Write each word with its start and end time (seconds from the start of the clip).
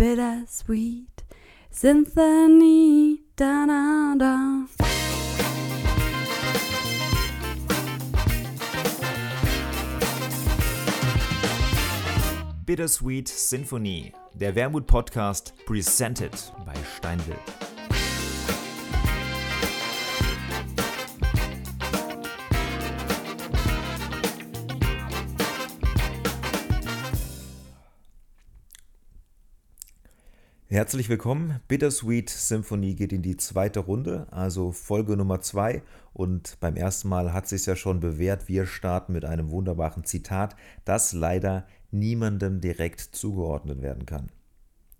Bittersweet 0.00 1.24
Symphony. 1.70 3.18
Da, 3.36 3.66
da, 3.66 4.14
da. 4.18 4.64
Bittersweet 12.64 13.28
Symphony, 13.28 14.14
der 14.32 14.54
Wermut-Podcast, 14.54 15.52
presented 15.66 16.32
bei 16.64 16.72
Steinwild. 16.96 17.69
Herzlich 30.72 31.08
willkommen. 31.08 31.58
Bittersweet 31.66 32.30
Symphony 32.30 32.94
geht 32.94 33.12
in 33.12 33.22
die 33.22 33.36
zweite 33.36 33.80
Runde, 33.80 34.28
also 34.30 34.70
Folge 34.70 35.16
Nummer 35.16 35.40
zwei. 35.40 35.82
Und 36.12 36.58
beim 36.60 36.76
ersten 36.76 37.08
Mal 37.08 37.32
hat 37.32 37.48
sich 37.48 37.66
ja 37.66 37.74
schon 37.74 37.98
bewährt. 37.98 38.46
Wir 38.46 38.66
starten 38.66 39.12
mit 39.12 39.24
einem 39.24 39.50
wunderbaren 39.50 40.04
Zitat, 40.04 40.54
das 40.84 41.12
leider 41.12 41.66
niemandem 41.90 42.60
direkt 42.60 43.00
zugeordnet 43.00 43.82
werden 43.82 44.06
kann. 44.06 44.28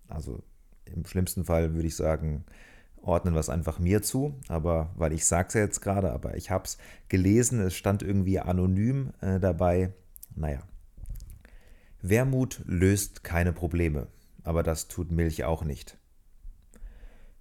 Also 0.09 0.43
im 0.83 1.05
schlimmsten 1.05 1.45
Fall 1.45 1.73
würde 1.73 1.87
ich 1.87 1.95
sagen, 1.95 2.43
ordnen 3.01 3.33
wir 3.33 3.39
es 3.39 3.47
einfach 3.47 3.79
mir 3.79 4.01
zu, 4.01 4.35
aber 4.49 4.91
weil 4.97 5.13
ich 5.13 5.23
sage 5.23 5.47
es 5.47 5.53
ja 5.53 5.61
jetzt 5.61 5.79
gerade, 5.79 6.11
aber 6.11 6.35
ich 6.35 6.51
habe 6.51 6.65
es 6.65 6.79
gelesen, 7.07 7.61
es 7.61 7.75
stand 7.75 8.03
irgendwie 8.03 8.41
anonym 8.41 9.13
äh, 9.21 9.39
dabei. 9.39 9.93
Naja. 10.35 10.63
Wermut 12.01 12.61
löst 12.65 13.23
keine 13.23 13.53
Probleme 13.53 14.07
aber 14.43 14.63
das 14.63 14.87
tut 14.87 15.11
Milch 15.11 15.43
auch 15.43 15.63
nicht. 15.63 15.97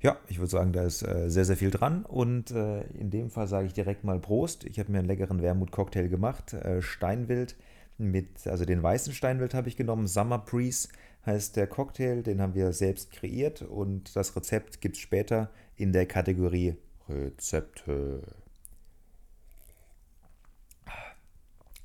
Ja, 0.02 0.16
ich 0.28 0.38
würde 0.38 0.50
sagen, 0.50 0.72
da 0.72 0.84
ist 0.84 1.02
äh, 1.02 1.29
sehr, 1.29 1.45
sehr 1.45 1.59
viel 1.59 1.70
dran 1.70 2.07
und 2.07 2.51
äh, 2.52 2.82
in 2.92 3.10
dem 3.10 3.30
Fall 3.30 3.46
sage 3.46 3.66
ich 3.66 3.74
direkt 3.74 4.02
mal 4.02 4.18
Prost. 4.18 4.65
Ich 4.65 4.79
habe 4.79 4.90
mir 4.90 4.98
einen 4.98 5.09
leckeren 5.09 5.42
Wermut-Cocktail 5.42 6.09
gemacht, 6.09 6.54
äh, 6.54 6.80
Steinwild 6.80 7.57
mit, 7.98 8.46
also 8.46 8.65
den 8.65 8.82
weißen 8.82 9.12
Steinwild 9.12 9.52
habe 9.52 9.68
ich 9.68 9.76
genommen, 9.76 10.07
Summer 10.07 10.38
Breeze 10.38 10.88
heißt 11.26 11.57
der 11.57 11.66
Cocktail, 11.66 12.23
den 12.23 12.40
haben 12.40 12.54
wir 12.54 12.73
selbst 12.73 13.10
kreiert 13.10 13.60
und 13.60 14.16
das 14.16 14.35
Rezept 14.35 14.80
gibt 14.80 14.96
es 14.96 15.02
später 15.02 15.51
in 15.76 15.92
der 15.92 16.07
Kategorie 16.07 16.76
Rezepte. 17.09 18.23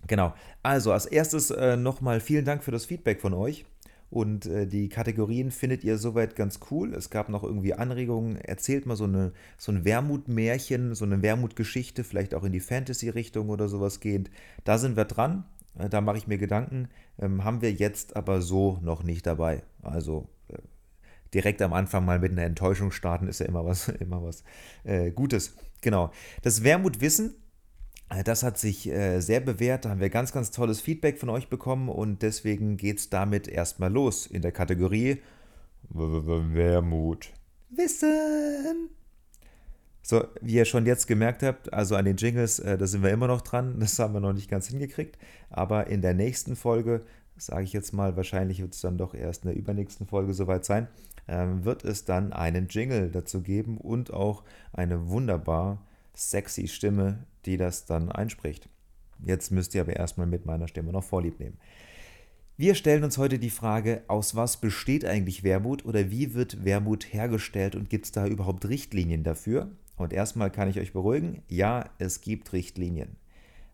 Genau, 0.07 0.33
also 0.63 0.91
als 0.91 1.05
erstes 1.05 1.49
äh, 1.49 1.75
nochmal 1.75 2.19
vielen 2.19 2.45
Dank 2.45 2.63
für 2.63 2.71
das 2.71 2.85
Feedback 2.85 3.19
von 3.19 3.33
euch. 3.33 3.65
Und 4.09 4.45
äh, 4.45 4.67
die 4.67 4.87
Kategorien 4.89 5.51
findet 5.51 5.83
ihr 5.83 5.97
soweit 5.97 6.35
ganz 6.35 6.59
cool. 6.69 6.93
Es 6.93 7.09
gab 7.09 7.29
noch 7.29 7.43
irgendwie 7.43 7.73
Anregungen. 7.73 8.37
Erzählt 8.37 8.85
mal 8.85 8.95
so, 8.95 9.05
eine, 9.05 9.33
so 9.57 9.71
ein 9.71 9.83
Wermutmärchen, 9.83 10.95
so 10.95 11.05
eine 11.05 11.21
Wermutgeschichte, 11.21 12.03
vielleicht 12.03 12.33
auch 12.35 12.43
in 12.43 12.51
die 12.51 12.59
Fantasy-Richtung 12.59 13.49
oder 13.49 13.67
sowas 13.67 13.99
gehend. 13.99 14.29
Da 14.63 14.77
sind 14.77 14.95
wir 14.95 15.05
dran. 15.05 15.45
Äh, 15.77 15.89
da 15.89 16.01
mache 16.01 16.17
ich 16.17 16.27
mir 16.27 16.37
Gedanken. 16.37 16.87
Ähm, 17.19 17.43
haben 17.43 17.61
wir 17.61 17.71
jetzt 17.71 18.15
aber 18.15 18.41
so 18.41 18.79
noch 18.81 19.03
nicht 19.03 19.25
dabei. 19.25 19.63
Also 19.81 20.29
äh, 20.49 20.57
direkt 21.33 21.61
am 21.61 21.73
Anfang 21.73 22.05
mal 22.05 22.19
mit 22.19 22.31
einer 22.31 22.43
Enttäuschung 22.43 22.91
starten, 22.91 23.27
ist 23.27 23.39
ja 23.39 23.47
immer 23.47 23.65
was, 23.65 23.87
immer 23.99 24.23
was 24.23 24.43
äh, 24.83 25.11
Gutes. 25.11 25.55
Genau. 25.81 26.11
Das 26.41 26.63
Wermutwissen 26.63 27.35
das 28.23 28.43
hat 28.43 28.57
sich 28.57 28.87
äh, 28.87 29.19
sehr 29.19 29.39
bewährt. 29.39 29.85
Da 29.85 29.89
haben 29.89 29.99
wir 29.99 30.09
ganz, 30.09 30.31
ganz 30.31 30.51
tolles 30.51 30.79
Feedback 30.81 31.17
von 31.17 31.29
euch 31.29 31.49
bekommen 31.49 31.89
und 31.89 32.21
deswegen 32.21 32.77
geht 32.77 32.99
es 32.99 33.09
damit 33.09 33.47
erstmal 33.47 33.91
los 33.91 34.27
in 34.27 34.41
der 34.41 34.51
Kategorie 34.51 35.21
Wermut. 35.89 37.31
Wissen. 37.69 38.89
So, 40.01 40.23
wie 40.39 40.53
ihr 40.53 40.65
schon 40.65 40.85
jetzt 40.85 41.07
gemerkt 41.07 41.41
habt, 41.41 41.73
also 41.73 41.95
an 41.95 42.05
den 42.05 42.17
Jingles, 42.17 42.59
äh, 42.59 42.77
da 42.77 42.85
sind 42.85 43.01
wir 43.01 43.09
immer 43.09 43.27
noch 43.27 43.41
dran. 43.41 43.79
Das 43.79 43.97
haben 43.97 44.13
wir 44.13 44.19
noch 44.19 44.33
nicht 44.33 44.49
ganz 44.49 44.67
hingekriegt. 44.67 45.17
Aber 45.49 45.87
in 45.87 46.01
der 46.01 46.13
nächsten 46.13 46.55
Folge, 46.55 47.01
sage 47.37 47.63
ich 47.63 47.73
jetzt 47.73 47.91
mal, 47.91 48.15
wahrscheinlich 48.15 48.61
wird 48.61 48.75
es 48.75 48.81
dann 48.81 48.99
doch 48.99 49.15
erst 49.15 49.43
in 49.43 49.49
der 49.49 49.57
übernächsten 49.57 50.05
Folge 50.05 50.35
soweit 50.35 50.63
sein, 50.63 50.87
ähm, 51.27 51.65
wird 51.65 51.83
es 51.83 52.05
dann 52.05 52.33
einen 52.33 52.67
Jingle 52.67 53.09
dazu 53.09 53.41
geben 53.41 53.79
und 53.79 54.13
auch 54.13 54.43
eine 54.73 55.09
wunderbar 55.09 55.81
sexy 56.13 56.67
Stimme, 56.67 57.25
die 57.45 57.57
das 57.57 57.85
dann 57.85 58.11
einspricht. 58.11 58.69
Jetzt 59.23 59.51
müsst 59.51 59.73
ihr 59.75 59.81
aber 59.81 59.95
erstmal 59.95 60.27
mit 60.27 60.45
meiner 60.45 60.67
Stimme 60.67 60.91
noch 60.91 61.03
Vorlieb 61.03 61.39
nehmen. 61.39 61.57
Wir 62.57 62.75
stellen 62.75 63.03
uns 63.03 63.17
heute 63.17 63.37
die 63.37 63.49
Frage, 63.49 64.03
aus 64.07 64.35
was 64.35 64.57
besteht 64.57 65.03
eigentlich 65.03 65.43
Wermut 65.43 65.83
oder 65.83 66.09
wie 66.09 66.33
wird 66.33 66.63
Wermut 66.63 67.13
hergestellt 67.13 67.75
und 67.75 67.89
gibt 67.89 68.05
es 68.05 68.11
da 68.13 68.27
überhaupt 68.27 68.67
Richtlinien 68.67 69.23
dafür? 69.23 69.71
Und 69.97 70.13
erstmal 70.13 70.51
kann 70.51 70.69
ich 70.69 70.79
euch 70.79 70.93
beruhigen, 70.93 71.43
ja, 71.49 71.89
es 71.97 72.21
gibt 72.21 72.53
Richtlinien. 72.53 73.17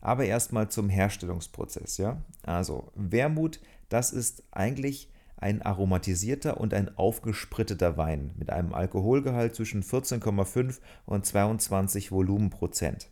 Aber 0.01 0.25
erstmal 0.25 0.69
zum 0.69 0.89
Herstellungsprozess, 0.89 1.97
ja? 1.97 2.21
Also, 2.41 2.91
Wermut, 2.95 3.59
das 3.89 4.11
ist 4.11 4.43
eigentlich 4.49 5.11
ein 5.37 5.61
aromatisierter 5.61 6.59
und 6.59 6.73
ein 6.73 6.97
aufgespritteter 6.97 7.97
Wein 7.97 8.31
mit 8.37 8.49
einem 8.49 8.73
Alkoholgehalt 8.73 9.55
zwischen 9.55 9.83
14,5 9.83 10.79
und 11.05 11.25
22 11.25 12.11
Volumenprozent. 12.11 13.09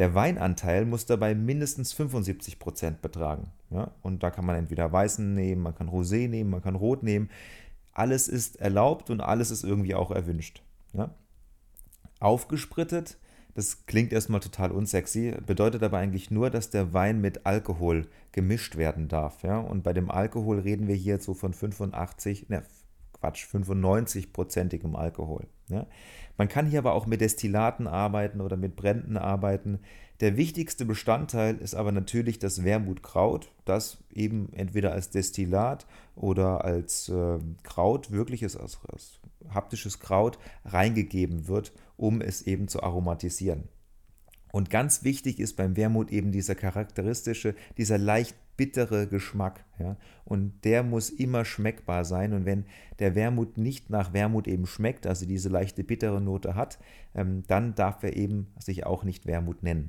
Der 0.00 0.14
Weinanteil 0.14 0.86
muss 0.86 1.04
dabei 1.06 1.34
mindestens 1.34 1.92
75 1.92 2.58
Prozent 2.58 3.02
betragen. 3.02 3.52
Ja? 3.70 3.92
Und 4.02 4.22
da 4.22 4.30
kann 4.30 4.46
man 4.46 4.56
entweder 4.56 4.90
weißen 4.90 5.34
nehmen, 5.34 5.62
man 5.62 5.74
kann 5.74 5.88
Rosé 5.88 6.26
nehmen, 6.28 6.50
man 6.50 6.62
kann 6.62 6.74
Rot 6.74 7.02
nehmen. 7.02 7.30
Alles 7.92 8.26
ist 8.26 8.56
erlaubt 8.56 9.10
und 9.10 9.20
alles 9.20 9.50
ist 9.50 9.62
irgendwie 9.62 9.94
auch 9.94 10.10
erwünscht. 10.10 10.62
Ja? 10.94 11.10
Aufgesprittet 12.18 13.18
das 13.54 13.86
klingt 13.86 14.12
erstmal 14.12 14.40
total 14.40 14.70
unsexy, 14.70 15.34
bedeutet 15.44 15.82
aber 15.82 15.98
eigentlich 15.98 16.30
nur, 16.30 16.50
dass 16.50 16.70
der 16.70 16.92
Wein 16.92 17.20
mit 17.20 17.46
Alkohol 17.46 18.06
gemischt 18.32 18.76
werden 18.76 19.08
darf. 19.08 19.42
Ja? 19.42 19.58
Und 19.58 19.82
bei 19.82 19.92
dem 19.92 20.10
Alkohol 20.10 20.60
reden 20.60 20.86
wir 20.86 20.94
hier 20.94 21.20
so 21.20 21.34
von 21.34 21.52
85, 21.52 22.48
ne, 22.48 22.62
Quatsch, 23.12 23.44
95-prozentigem 23.46 24.94
Alkohol. 24.94 25.46
Ja? 25.70 25.86
Man 26.36 26.48
kann 26.48 26.66
hier 26.66 26.78
aber 26.78 26.94
auch 26.94 27.06
mit 27.06 27.20
Destillaten 27.20 27.86
arbeiten 27.86 28.40
oder 28.40 28.56
mit 28.56 28.76
Bränden 28.76 29.16
arbeiten. 29.16 29.80
Der 30.20 30.36
wichtigste 30.36 30.84
Bestandteil 30.84 31.56
ist 31.56 31.74
aber 31.74 31.92
natürlich 31.92 32.38
das 32.38 32.64
Wermutkraut, 32.64 33.52
das 33.64 33.98
eben 34.12 34.52
entweder 34.52 34.92
als 34.92 35.10
Destillat 35.10 35.86
oder 36.14 36.64
als 36.64 37.08
äh, 37.08 37.38
Kraut, 37.62 38.10
wirkliches, 38.10 38.56
als, 38.56 38.78
als 38.92 39.20
haptisches 39.48 39.98
Kraut, 39.98 40.38
reingegeben 40.64 41.48
wird, 41.48 41.72
um 41.96 42.20
es 42.20 42.42
eben 42.42 42.68
zu 42.68 42.82
aromatisieren. 42.82 43.68
Und 44.52 44.68
ganz 44.68 45.04
wichtig 45.04 45.38
ist 45.38 45.56
beim 45.56 45.76
Wermut 45.76 46.10
eben 46.10 46.32
dieser 46.32 46.54
charakteristische, 46.54 47.54
dieser 47.78 47.98
leicht 47.98 48.34
bittere 48.60 49.06
Geschmack. 49.06 49.64
Ja? 49.78 49.96
Und 50.26 50.66
der 50.66 50.82
muss 50.82 51.08
immer 51.08 51.46
schmeckbar 51.46 52.04
sein. 52.04 52.34
Und 52.34 52.44
wenn 52.44 52.66
der 52.98 53.14
Wermut 53.14 53.56
nicht 53.56 53.88
nach 53.88 54.12
Wermut 54.12 54.46
eben 54.46 54.66
schmeckt, 54.66 55.06
also 55.06 55.24
diese 55.24 55.48
leichte 55.48 55.82
bittere 55.82 56.20
Note 56.20 56.54
hat, 56.54 56.78
ähm, 57.14 57.42
dann 57.46 57.74
darf 57.74 58.02
er 58.02 58.14
eben 58.16 58.52
sich 58.58 58.84
auch 58.84 59.02
nicht 59.02 59.24
Wermut 59.24 59.62
nennen. 59.62 59.88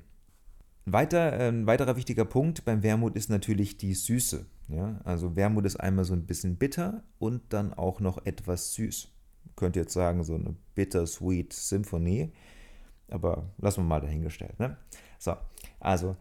Weiter, 0.85 1.33
ein 1.33 1.67
weiterer 1.67 1.97
wichtiger 1.97 2.23
Punkt 2.23 2.63
beim 2.63 2.81
Wermut 2.81 3.17
ist 3.17 3.29
natürlich 3.29 3.75
die 3.75 3.93
Süße. 3.93 4.45
Ja? 4.69 5.01
Also 5.03 5.35
Wermut 5.35 5.65
ist 5.65 5.75
einmal 5.75 6.05
so 6.05 6.13
ein 6.13 6.25
bisschen 6.25 6.55
bitter 6.55 7.03
und 7.19 7.41
dann 7.49 7.73
auch 7.73 7.99
noch 7.99 8.25
etwas 8.25 8.73
süß 8.75 9.11
könnte 9.55 9.79
jetzt 9.79 9.93
sagen, 9.93 10.23
so 10.23 10.35
eine 10.35 10.55
Bittersweet 10.75 11.53
Symphony. 11.53 12.31
Aber 13.09 13.51
lassen 13.57 13.83
wir 13.83 13.87
mal 13.87 14.01
dahingestellt. 14.01 14.59
Ne? 14.59 14.77
So, 15.19 15.35
also 15.79 16.15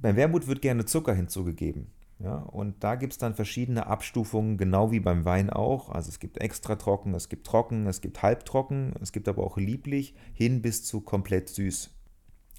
beim 0.00 0.16
Wermut 0.16 0.46
wird 0.46 0.62
gerne 0.62 0.84
Zucker 0.84 1.14
hinzugegeben. 1.14 1.92
Ja, 2.20 2.36
und 2.36 2.84
da 2.84 2.94
gibt 2.94 3.12
es 3.12 3.18
dann 3.18 3.34
verschiedene 3.34 3.86
Abstufungen, 3.86 4.56
genau 4.56 4.92
wie 4.92 5.00
beim 5.00 5.24
Wein 5.24 5.50
auch. 5.50 5.90
Also 5.90 6.10
es 6.10 6.20
gibt 6.20 6.40
extra 6.40 6.76
trocken, 6.76 7.12
es 7.14 7.28
gibt 7.28 7.46
trocken, 7.46 7.86
es 7.86 8.00
gibt 8.00 8.22
halbtrocken, 8.22 8.94
es 9.02 9.10
gibt 9.10 9.28
aber 9.28 9.42
auch 9.42 9.56
lieblich 9.56 10.14
hin 10.32 10.62
bis 10.62 10.84
zu 10.84 11.00
komplett 11.00 11.48
süß. 11.48 11.90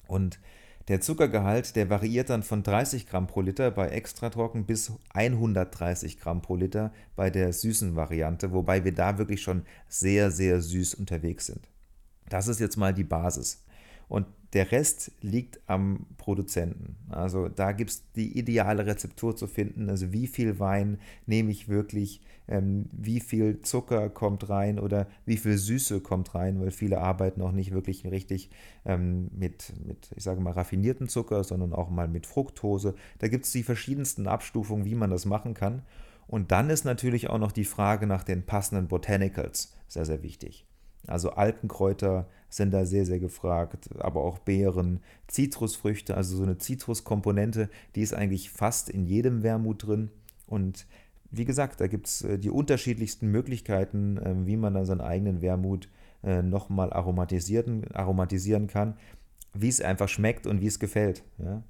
Und 0.08 0.40
der 0.88 1.02
Zuckergehalt, 1.02 1.76
der 1.76 1.90
variiert 1.90 2.30
dann 2.30 2.44
von 2.44 2.62
30 2.62 3.08
Gramm 3.08 3.26
pro 3.26 3.42
Liter 3.42 3.72
bei 3.72 3.88
extra 3.90 4.30
trocken 4.30 4.66
bis 4.66 4.92
130 5.14 6.20
Gramm 6.20 6.42
pro 6.42 6.56
Liter 6.56 6.94
bei 7.16 7.32
der 7.32 7.52
süßen 7.54 7.96
Variante, 7.96 8.52
wobei 8.52 8.84
wir 8.84 8.94
da 8.94 9.18
wirklich 9.18 9.42
schon 9.42 9.64
sehr, 9.88 10.30
sehr 10.30 10.62
süß 10.62 10.94
unterwegs 10.94 11.48
sind. 11.48 11.70
Das 12.30 12.48
ist 12.48 12.60
jetzt 12.60 12.78
mal 12.78 12.94
die 12.94 13.04
Basis. 13.04 13.66
Und 14.08 14.28
der 14.56 14.72
Rest 14.72 15.12
liegt 15.22 15.60
am 15.68 16.06
Produzenten. 16.18 16.96
Also 17.10 17.50
da 17.50 17.74
gibt 17.74 17.90
es 17.92 18.04
die 18.14 18.40
ideale 18.40 18.86
Rezeptur 18.86 19.36
zu 19.36 19.48
finden. 19.48 19.90
Also 19.90 20.14
wie 20.14 20.28
viel 20.28 20.60
Wein 20.60 20.98
nehme 21.26 21.52
ich 21.52 21.68
wirklich, 21.68 22.22
ähm, 22.48 22.86
wie 22.94 23.20
viel 23.20 23.62
Zucker 23.64 24.10
kommt 24.10 24.50
rein 24.50 24.80
oder 24.80 25.08
wie 25.26 25.36
viel 25.36 25.58
Süße 25.58 26.00
kommt 26.00 26.36
rein, 26.36 26.62
weil 26.62 26.72
viele 26.72 27.00
arbeiten 27.00 27.42
auch 27.42 27.52
nicht 27.52 27.74
wirklich 27.74 28.06
richtig 28.06 28.50
ähm, 28.86 29.30
mit, 29.38 29.74
mit, 29.86 30.10
ich 30.16 30.24
sage 30.24 30.40
mal, 30.40 30.54
raffinierten 30.54 31.10
Zucker, 31.10 31.44
sondern 31.44 31.74
auch 31.74 31.90
mal 31.90 32.08
mit 32.08 32.26
Fructose. 32.26 32.96
Da 33.20 33.28
gibt 33.28 33.44
es 33.44 33.52
die 33.52 33.64
verschiedensten 33.64 34.26
Abstufungen, 34.26 34.86
wie 34.86 34.96
man 34.96 35.10
das 35.10 35.26
machen 35.26 35.54
kann. 35.54 35.82
Und 36.28 36.54
dann 36.54 36.70
ist 36.70 36.86
natürlich 36.86 37.30
auch 37.30 37.40
noch 37.40 37.52
die 37.52 37.66
Frage 37.66 38.08
nach 38.08 38.24
den 38.24 38.46
passenden 38.46 38.88
Botanicals 38.88 39.76
sehr, 39.90 40.06
sehr 40.06 40.24
wichtig. 40.24 40.66
Also 41.08 41.32
Alpenkräuter 41.32 42.30
sind 42.56 42.72
da 42.72 42.86
sehr, 42.86 43.06
sehr 43.06 43.20
gefragt, 43.20 43.90
aber 44.00 44.22
auch 44.22 44.40
Beeren, 44.40 45.02
Zitrusfrüchte, 45.28 46.16
also 46.16 46.38
so 46.38 46.44
eine 46.44 46.58
Zitruskomponente, 46.58 47.70
die 47.96 48.02
ist 48.02 48.14
eigentlich 48.14 48.50
fast 48.50 48.90
in 48.90 49.06
jedem 49.06 49.44
Wermut 49.44 49.86
drin. 49.86 50.10
Und 50.48 50.86
wie 51.32 51.46
gesagt, 51.46 51.82
da 51.82 51.88
gibt 51.88 52.08
es 52.08 52.22
äh, 52.22 52.40
die 52.40 52.50
unterschiedlichsten 52.50 53.28
Möglichkeiten, 53.30 54.20
ähm, 54.24 54.48
wie 54.48 54.58
man 54.58 54.74
dann 54.74 54.86
seinen 54.86 55.02
eigenen 55.02 55.42
Wermut 55.42 55.90
äh, 56.24 56.42
nochmal 56.42 56.94
aromatisieren, 56.94 57.92
aromatisieren 57.94 58.68
kann, 58.68 58.96
wie 59.54 59.70
es 59.70 59.82
einfach 59.82 60.10
schmeckt 60.10 60.48
und 60.48 60.62
wie 60.62 60.68
es 60.68 60.80
gefällt. 60.80 61.24
Ja? 61.38 61.64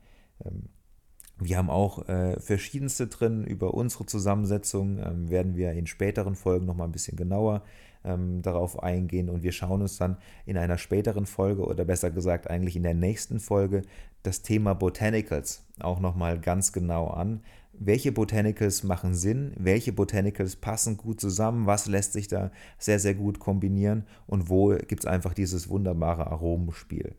Wir 1.40 1.58
haben 1.58 1.70
auch 1.70 2.08
äh, 2.08 2.40
verschiedenste 2.40 3.08
drin. 3.08 3.44
Über 3.44 3.74
unsere 3.74 4.06
Zusammensetzung 4.06 5.00
ähm, 5.00 5.30
werden 5.30 5.56
wir 5.56 5.74
in 5.74 5.86
späteren 5.86 6.36
Folgen 6.36 6.66
nochmal 6.66 6.88
ein 6.88 6.94
bisschen 6.94 7.18
genauer 7.18 7.64
ähm, 8.06 8.42
darauf 8.42 8.82
eingehen 8.82 9.30
und 9.30 9.44
wir 9.44 9.52
schauen 9.52 9.82
uns 9.82 9.98
dann 9.98 10.18
in 10.46 10.58
einer 10.58 10.78
späteren 10.78 11.26
Folge 11.26 11.66
oder 11.66 11.84
besser 11.84 12.12
gesagt 12.12 12.50
eigentlich 12.50 12.76
in 12.76 12.84
der 12.84 12.94
nächsten 12.94 13.40
Folge 13.40 13.82
das 14.24 14.44
Thema 14.44 14.74
Botanicals 14.74 15.66
auch 15.80 16.00
nochmal 16.00 16.40
ganz 16.40 16.72
genau 16.72 17.08
an. 17.08 17.42
Welche 17.74 18.14
Botanicals 18.14 18.84
machen 18.84 19.14
Sinn? 19.14 19.52
Welche 19.58 19.92
Botanicals 19.92 20.56
passen 20.56 20.96
gut 20.96 21.20
zusammen? 21.20 21.66
Was 21.66 21.88
lässt 21.88 22.14
sich 22.14 22.30
da 22.30 22.52
sehr, 22.78 23.00
sehr 23.00 23.16
gut 23.16 23.40
kombinieren? 23.40 24.06
Und 24.28 24.50
wo 24.50 24.70
gibt 24.70 25.04
es 25.04 25.06
einfach 25.06 25.34
dieses 25.34 25.68
wunderbare 25.68 26.28
Aromenspiel? 26.28 27.16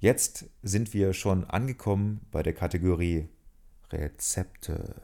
Jetzt 0.00 0.50
sind 0.62 0.92
wir 0.92 1.12
schon 1.12 1.44
angekommen 1.44 2.22
bei 2.32 2.42
der 2.42 2.52
Kategorie 2.52 3.28
Rezepte. 3.92 4.94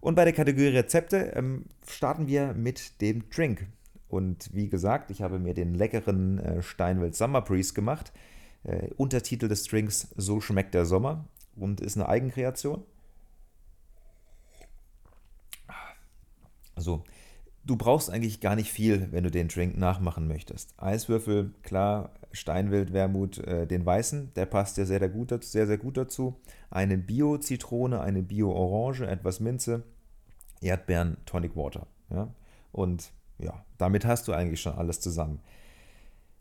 Und 0.00 0.14
bei 0.14 0.24
der 0.24 0.32
Kategorie 0.32 0.68
Rezepte 0.68 1.32
ähm, 1.34 1.64
starten 1.86 2.26
wir 2.26 2.54
mit 2.54 3.00
dem 3.00 3.28
Drink. 3.30 3.66
Und 4.08 4.54
wie 4.54 4.68
gesagt, 4.68 5.10
ich 5.10 5.22
habe 5.22 5.38
mir 5.38 5.54
den 5.54 5.74
leckeren 5.74 6.38
äh, 6.38 6.62
Steinwelt 6.62 7.16
Summer 7.16 7.42
Breeze 7.42 7.74
gemacht. 7.74 8.12
Äh, 8.62 8.88
Untertitel 8.96 9.48
des 9.48 9.64
Drinks 9.64 10.08
So 10.16 10.40
schmeckt 10.40 10.74
der 10.74 10.86
Sommer 10.86 11.24
und 11.56 11.80
ist 11.80 11.96
eine 11.96 12.08
Eigenkreation. 12.08 12.84
So, 16.76 17.02
du 17.66 17.76
brauchst 17.76 18.10
eigentlich 18.10 18.40
gar 18.40 18.56
nicht 18.56 18.70
viel, 18.70 19.08
wenn 19.10 19.24
du 19.24 19.30
den 19.30 19.48
Drink 19.48 19.76
nachmachen 19.76 20.28
möchtest. 20.28 20.74
Eiswürfel, 20.78 21.52
klar, 21.62 22.10
Steinwild, 22.32 22.92
Wermut, 22.92 23.38
äh, 23.38 23.66
den 23.66 23.84
weißen, 23.84 24.32
der 24.34 24.46
passt 24.46 24.76
dir 24.76 24.86
sehr, 24.86 25.00
sehr, 25.00 25.08
gut, 25.08 25.44
sehr, 25.44 25.66
sehr 25.66 25.78
gut 25.78 25.96
dazu. 25.96 26.36
Eine 26.70 26.96
Bio-Zitrone, 26.96 28.00
eine 28.00 28.22
Bio-Orange, 28.22 29.06
etwas 29.06 29.40
Minze, 29.40 29.82
Erdbeeren, 30.60 31.16
Tonic 31.26 31.56
Water. 31.56 31.86
Ja? 32.10 32.28
Und 32.72 33.10
ja, 33.38 33.64
damit 33.78 34.04
hast 34.04 34.28
du 34.28 34.32
eigentlich 34.32 34.60
schon 34.60 34.74
alles 34.74 35.00
zusammen. 35.00 35.40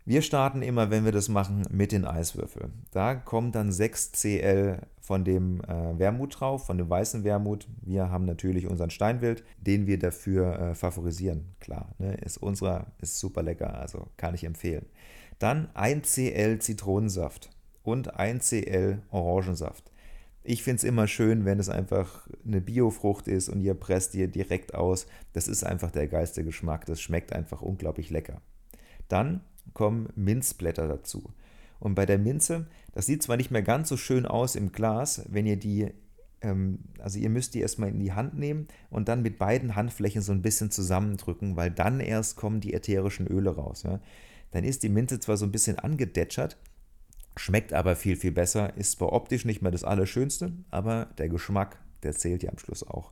Wir 0.08 0.22
starten 0.22 0.62
immer, 0.62 0.92
wenn 0.92 1.04
wir 1.04 1.12
das 1.12 1.30
machen, 1.30 1.66
mit 1.72 1.92
den 1.92 2.06
Eiswürfeln. 2.06 2.86
Da 2.92 3.16
kommt 3.16 3.56
dann 3.56 3.72
6 3.72 4.12
Cl 4.12 4.78
von 5.02 5.26
dem 5.26 5.62
äh, 5.62 5.98
Wermut 5.98 6.40
drauf, 6.40 6.68
von 6.68 6.78
dem 6.78 6.88
weißen 6.88 7.24
Wermut. 7.24 7.68
Wir 7.82 8.12
haben 8.12 8.26
natürlich 8.26 8.68
unseren 8.68 8.92
Steinwild, 8.92 9.44
den 9.58 9.88
wir 9.88 9.98
dafür 9.98 10.60
äh, 10.60 10.76
favorisieren. 10.76 11.56
Klar, 11.60 11.96
ne? 11.98 12.14
ist 12.18 12.38
unserer, 12.38 12.86
ist 13.02 13.20
super 13.20 13.42
lecker, 13.42 13.80
also 13.80 14.08
kann 14.16 14.36
ich 14.36 14.44
empfehlen. 14.44 14.86
Dann 15.40 15.70
1 15.74 16.08
Cl 16.08 16.60
Zitronensaft 16.60 17.50
und 17.82 18.16
1 18.16 18.48
Cl 18.48 19.02
Orangensaft. 19.10 19.92
Ich 20.44 20.62
finde 20.62 20.78
es 20.78 20.84
immer 20.84 21.08
schön, 21.08 21.46
wenn 21.46 21.58
es 21.58 21.70
einfach 21.70 22.28
eine 22.46 22.62
Biofrucht 22.62 23.28
ist 23.28 23.50
und 23.50 23.62
ihr 23.62 23.74
presst 23.74 24.14
ihr 24.14 24.28
direkt 24.28 24.76
aus. 24.76 25.08
Das 25.34 25.48
ist 25.48 25.64
einfach 25.64 25.90
der 25.90 26.08
geilste 26.08 26.44
Geschmack. 26.44 26.86
Das 26.86 27.02
schmeckt 27.02 27.34
einfach 27.34 27.64
unglaublich 27.64 28.12
lecker. 28.12 28.40
Dann 29.08 29.42
kommen 29.74 30.10
Minzblätter 30.16 30.88
dazu. 30.88 31.34
Und 31.80 31.96
bei 31.96 32.06
der 32.06 32.18
Minze, 32.18 32.68
das 32.94 33.06
sieht 33.06 33.24
zwar 33.24 33.38
nicht 33.38 33.52
mehr 33.52 33.62
ganz 33.62 33.90
so 33.90 33.98
schön 33.98 34.26
aus 34.26 34.56
im 34.56 34.72
Glas, 34.72 35.24
wenn 35.30 35.46
ihr 35.46 35.58
die, 35.58 35.92
ähm, 36.42 36.80
also 37.00 37.20
ihr 37.20 37.30
müsst 37.30 37.54
die 37.54 37.60
erstmal 37.60 37.90
in 37.90 38.00
die 38.00 38.14
Hand 38.14 38.38
nehmen 38.38 38.68
und 38.90 39.10
dann 39.10 39.22
mit 39.22 39.38
beiden 39.38 39.76
Handflächen 39.76 40.22
so 40.22 40.32
ein 40.32 40.42
bisschen 40.42 40.72
zusammendrücken, 40.72 41.56
weil 41.56 41.72
dann 41.72 42.00
erst 42.00 42.38
kommen 42.38 42.62
die 42.62 42.74
ätherischen 42.74 43.28
Öle 43.28 43.56
raus. 43.56 43.84
Ja 43.84 44.00
dann 44.56 44.64
ist 44.64 44.84
die 44.84 44.90
Minze 44.90 45.20
zwar 45.20 45.36
so 45.36 45.46
ein 45.46 45.52
bisschen 45.52 45.80
angedetschert, 45.80 46.56
schmeckt 47.36 47.74
aber 47.74 47.98
viel, 47.98 48.16
viel 48.16 48.32
besser, 48.32 48.76
ist 48.78 48.94
zwar 48.94 49.12
optisch 49.12 49.44
nicht 49.44 49.62
mehr 49.62 49.72
das 49.72 49.84
Allerschönste, 49.84 50.54
aber 50.72 51.08
der 51.18 51.28
Geschmack, 51.28 51.78
der 52.04 52.14
zählt 52.14 52.42
ja 52.42 52.52
am 52.52 52.58
Schluss 52.58 52.82
auch. 52.88 53.12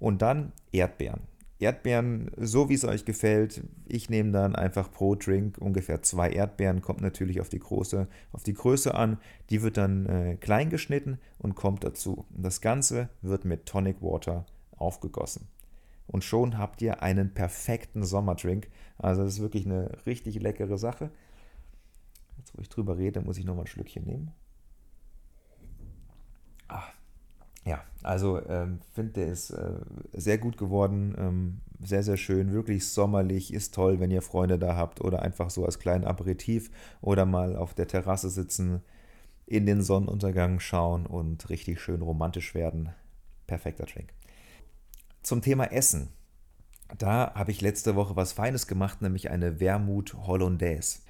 Und 0.00 0.20
dann 0.20 0.50
Erdbeeren. 0.72 1.20
Erdbeeren, 1.60 2.30
so 2.36 2.68
wie 2.68 2.74
es 2.74 2.84
euch 2.84 3.04
gefällt. 3.04 3.62
Ich 3.86 4.10
nehme 4.10 4.32
dann 4.32 4.56
einfach 4.56 4.90
pro 4.90 5.14
Drink 5.14 5.58
ungefähr 5.58 6.02
zwei 6.02 6.30
Erdbeeren, 6.30 6.80
kommt 6.80 7.00
natürlich 7.00 7.40
auf 7.40 7.48
die, 7.48 7.58
große, 7.58 8.08
auf 8.32 8.42
die 8.42 8.54
Größe 8.54 8.94
an. 8.94 9.18
Die 9.50 9.62
wird 9.62 9.76
dann 9.76 10.06
äh, 10.06 10.36
klein 10.36 10.70
geschnitten 10.70 11.18
und 11.38 11.54
kommt 11.54 11.84
dazu. 11.84 12.24
Das 12.30 12.60
Ganze 12.60 13.08
wird 13.22 13.44
mit 13.44 13.66
Tonic 13.66 14.00
Water 14.00 14.46
aufgegossen 14.76 15.48
und 16.10 16.24
schon 16.24 16.58
habt 16.58 16.82
ihr 16.82 17.02
einen 17.02 17.32
perfekten 17.32 18.02
Sommerdrink. 18.02 18.68
Also 18.98 19.22
das 19.22 19.34
ist 19.34 19.40
wirklich 19.40 19.64
eine 19.64 19.96
richtig 20.06 20.40
leckere 20.40 20.76
Sache. 20.76 21.10
Jetzt, 22.36 22.56
wo 22.56 22.62
ich 22.62 22.68
drüber 22.68 22.98
rede, 22.98 23.20
muss 23.20 23.38
ich 23.38 23.44
nochmal 23.44 23.64
ein 23.64 23.68
Schlückchen 23.68 24.04
nehmen. 24.04 24.32
Ja, 27.64 27.82
also 28.02 28.40
ähm, 28.48 28.80
finde 28.94 29.12
der 29.12 29.26
ist 29.26 29.50
äh, 29.50 29.80
sehr 30.12 30.38
gut 30.38 30.56
geworden, 30.56 31.14
ähm, 31.18 31.60
sehr, 31.82 32.02
sehr 32.02 32.16
schön, 32.16 32.52
wirklich 32.52 32.88
sommerlich, 32.88 33.52
ist 33.52 33.74
toll, 33.74 34.00
wenn 34.00 34.10
ihr 34.10 34.22
Freunde 34.22 34.58
da 34.58 34.76
habt 34.76 35.00
oder 35.00 35.22
einfach 35.22 35.50
so 35.50 35.64
als 35.64 35.78
kleinen 35.78 36.04
Aperitif 36.04 36.70
oder 37.00 37.26
mal 37.26 37.56
auf 37.56 37.74
der 37.74 37.88
Terrasse 37.88 38.30
sitzen, 38.30 38.80
in 39.46 39.66
den 39.66 39.82
Sonnenuntergang 39.82 40.60
schauen 40.60 41.06
und 41.06 41.50
richtig 41.50 41.80
schön 41.80 42.02
romantisch 42.02 42.54
werden. 42.54 42.90
Perfekter 43.46 43.84
Drink. 43.84 44.12
Zum 45.22 45.42
Thema 45.42 45.64
Essen. 45.72 46.08
Da 46.96 47.34
habe 47.34 47.50
ich 47.50 47.60
letzte 47.60 47.94
Woche 47.94 48.16
was 48.16 48.32
Feines 48.32 48.66
gemacht, 48.66 49.02
nämlich 49.02 49.30
eine 49.30 49.60
Wermut 49.60 50.14
Hollandaise. 50.14 51.00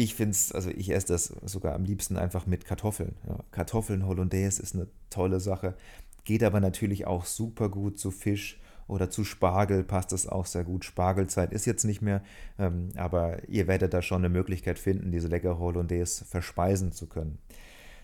Ich 0.00 0.14
finde 0.14 0.30
es, 0.30 0.52
also 0.52 0.70
ich 0.70 0.90
esse 0.90 1.08
das 1.08 1.24
sogar 1.42 1.74
am 1.74 1.82
liebsten 1.82 2.16
einfach 2.16 2.46
mit 2.46 2.64
Kartoffeln. 2.64 3.16
Ja, 3.26 3.40
Kartoffeln 3.50 4.06
Hollandaise 4.06 4.62
ist 4.62 4.76
eine 4.76 4.86
tolle 5.10 5.40
Sache. 5.40 5.74
Geht 6.22 6.44
aber 6.44 6.60
natürlich 6.60 7.04
auch 7.04 7.24
super 7.24 7.68
gut 7.68 7.98
zu 7.98 8.12
Fisch 8.12 8.60
oder 8.86 9.10
zu 9.10 9.24
Spargel 9.24 9.82
passt 9.82 10.12
es 10.12 10.28
auch 10.28 10.46
sehr 10.46 10.62
gut. 10.62 10.84
Spargelzeit 10.84 11.52
ist 11.52 11.66
jetzt 11.66 11.82
nicht 11.82 12.00
mehr, 12.00 12.22
ähm, 12.60 12.90
aber 12.94 13.48
ihr 13.48 13.66
werdet 13.66 13.92
da 13.92 14.00
schon 14.00 14.20
eine 14.20 14.28
Möglichkeit 14.28 14.78
finden, 14.78 15.10
diese 15.10 15.26
leckere 15.26 15.58
Hollandaise 15.58 16.24
verspeisen 16.24 16.92
zu 16.92 17.08
können. 17.08 17.38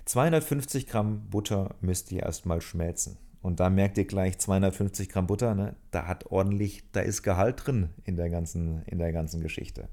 250 0.06 0.88
Gramm 0.88 1.28
Butter 1.30 1.76
müsst 1.80 2.10
ihr 2.10 2.24
erstmal 2.24 2.60
schmelzen. 2.60 3.18
Und 3.40 3.60
da 3.60 3.70
merkt 3.70 3.98
ihr 3.98 4.04
gleich 4.04 4.36
250 4.38 5.10
Gramm 5.10 5.28
Butter, 5.28 5.54
ne? 5.54 5.76
da 5.92 6.08
hat 6.08 6.26
ordentlich, 6.32 6.82
da 6.90 7.02
ist 7.02 7.22
Gehalt 7.22 7.64
drin 7.64 7.90
in 8.02 8.16
der 8.16 8.30
ganzen, 8.30 8.82
in 8.86 8.98
der 8.98 9.12
ganzen 9.12 9.40
Geschichte. 9.40 9.88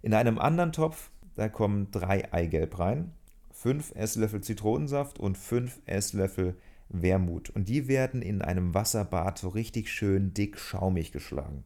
In 0.00 0.14
einem 0.14 0.38
anderen 0.38 0.72
Topf, 0.72 1.10
da 1.38 1.48
kommen 1.48 1.92
drei 1.92 2.32
Eigelb 2.32 2.80
rein, 2.80 3.12
fünf 3.52 3.92
Esslöffel 3.94 4.40
Zitronensaft 4.40 5.20
und 5.20 5.38
fünf 5.38 5.80
Esslöffel 5.86 6.56
Wermut. 6.88 7.50
Und 7.50 7.68
die 7.68 7.86
werden 7.86 8.22
in 8.22 8.42
einem 8.42 8.74
Wasserbad 8.74 9.38
so 9.38 9.48
richtig 9.48 9.88
schön 9.88 10.34
dick 10.34 10.58
schaumig 10.58 11.12
geschlagen. 11.12 11.62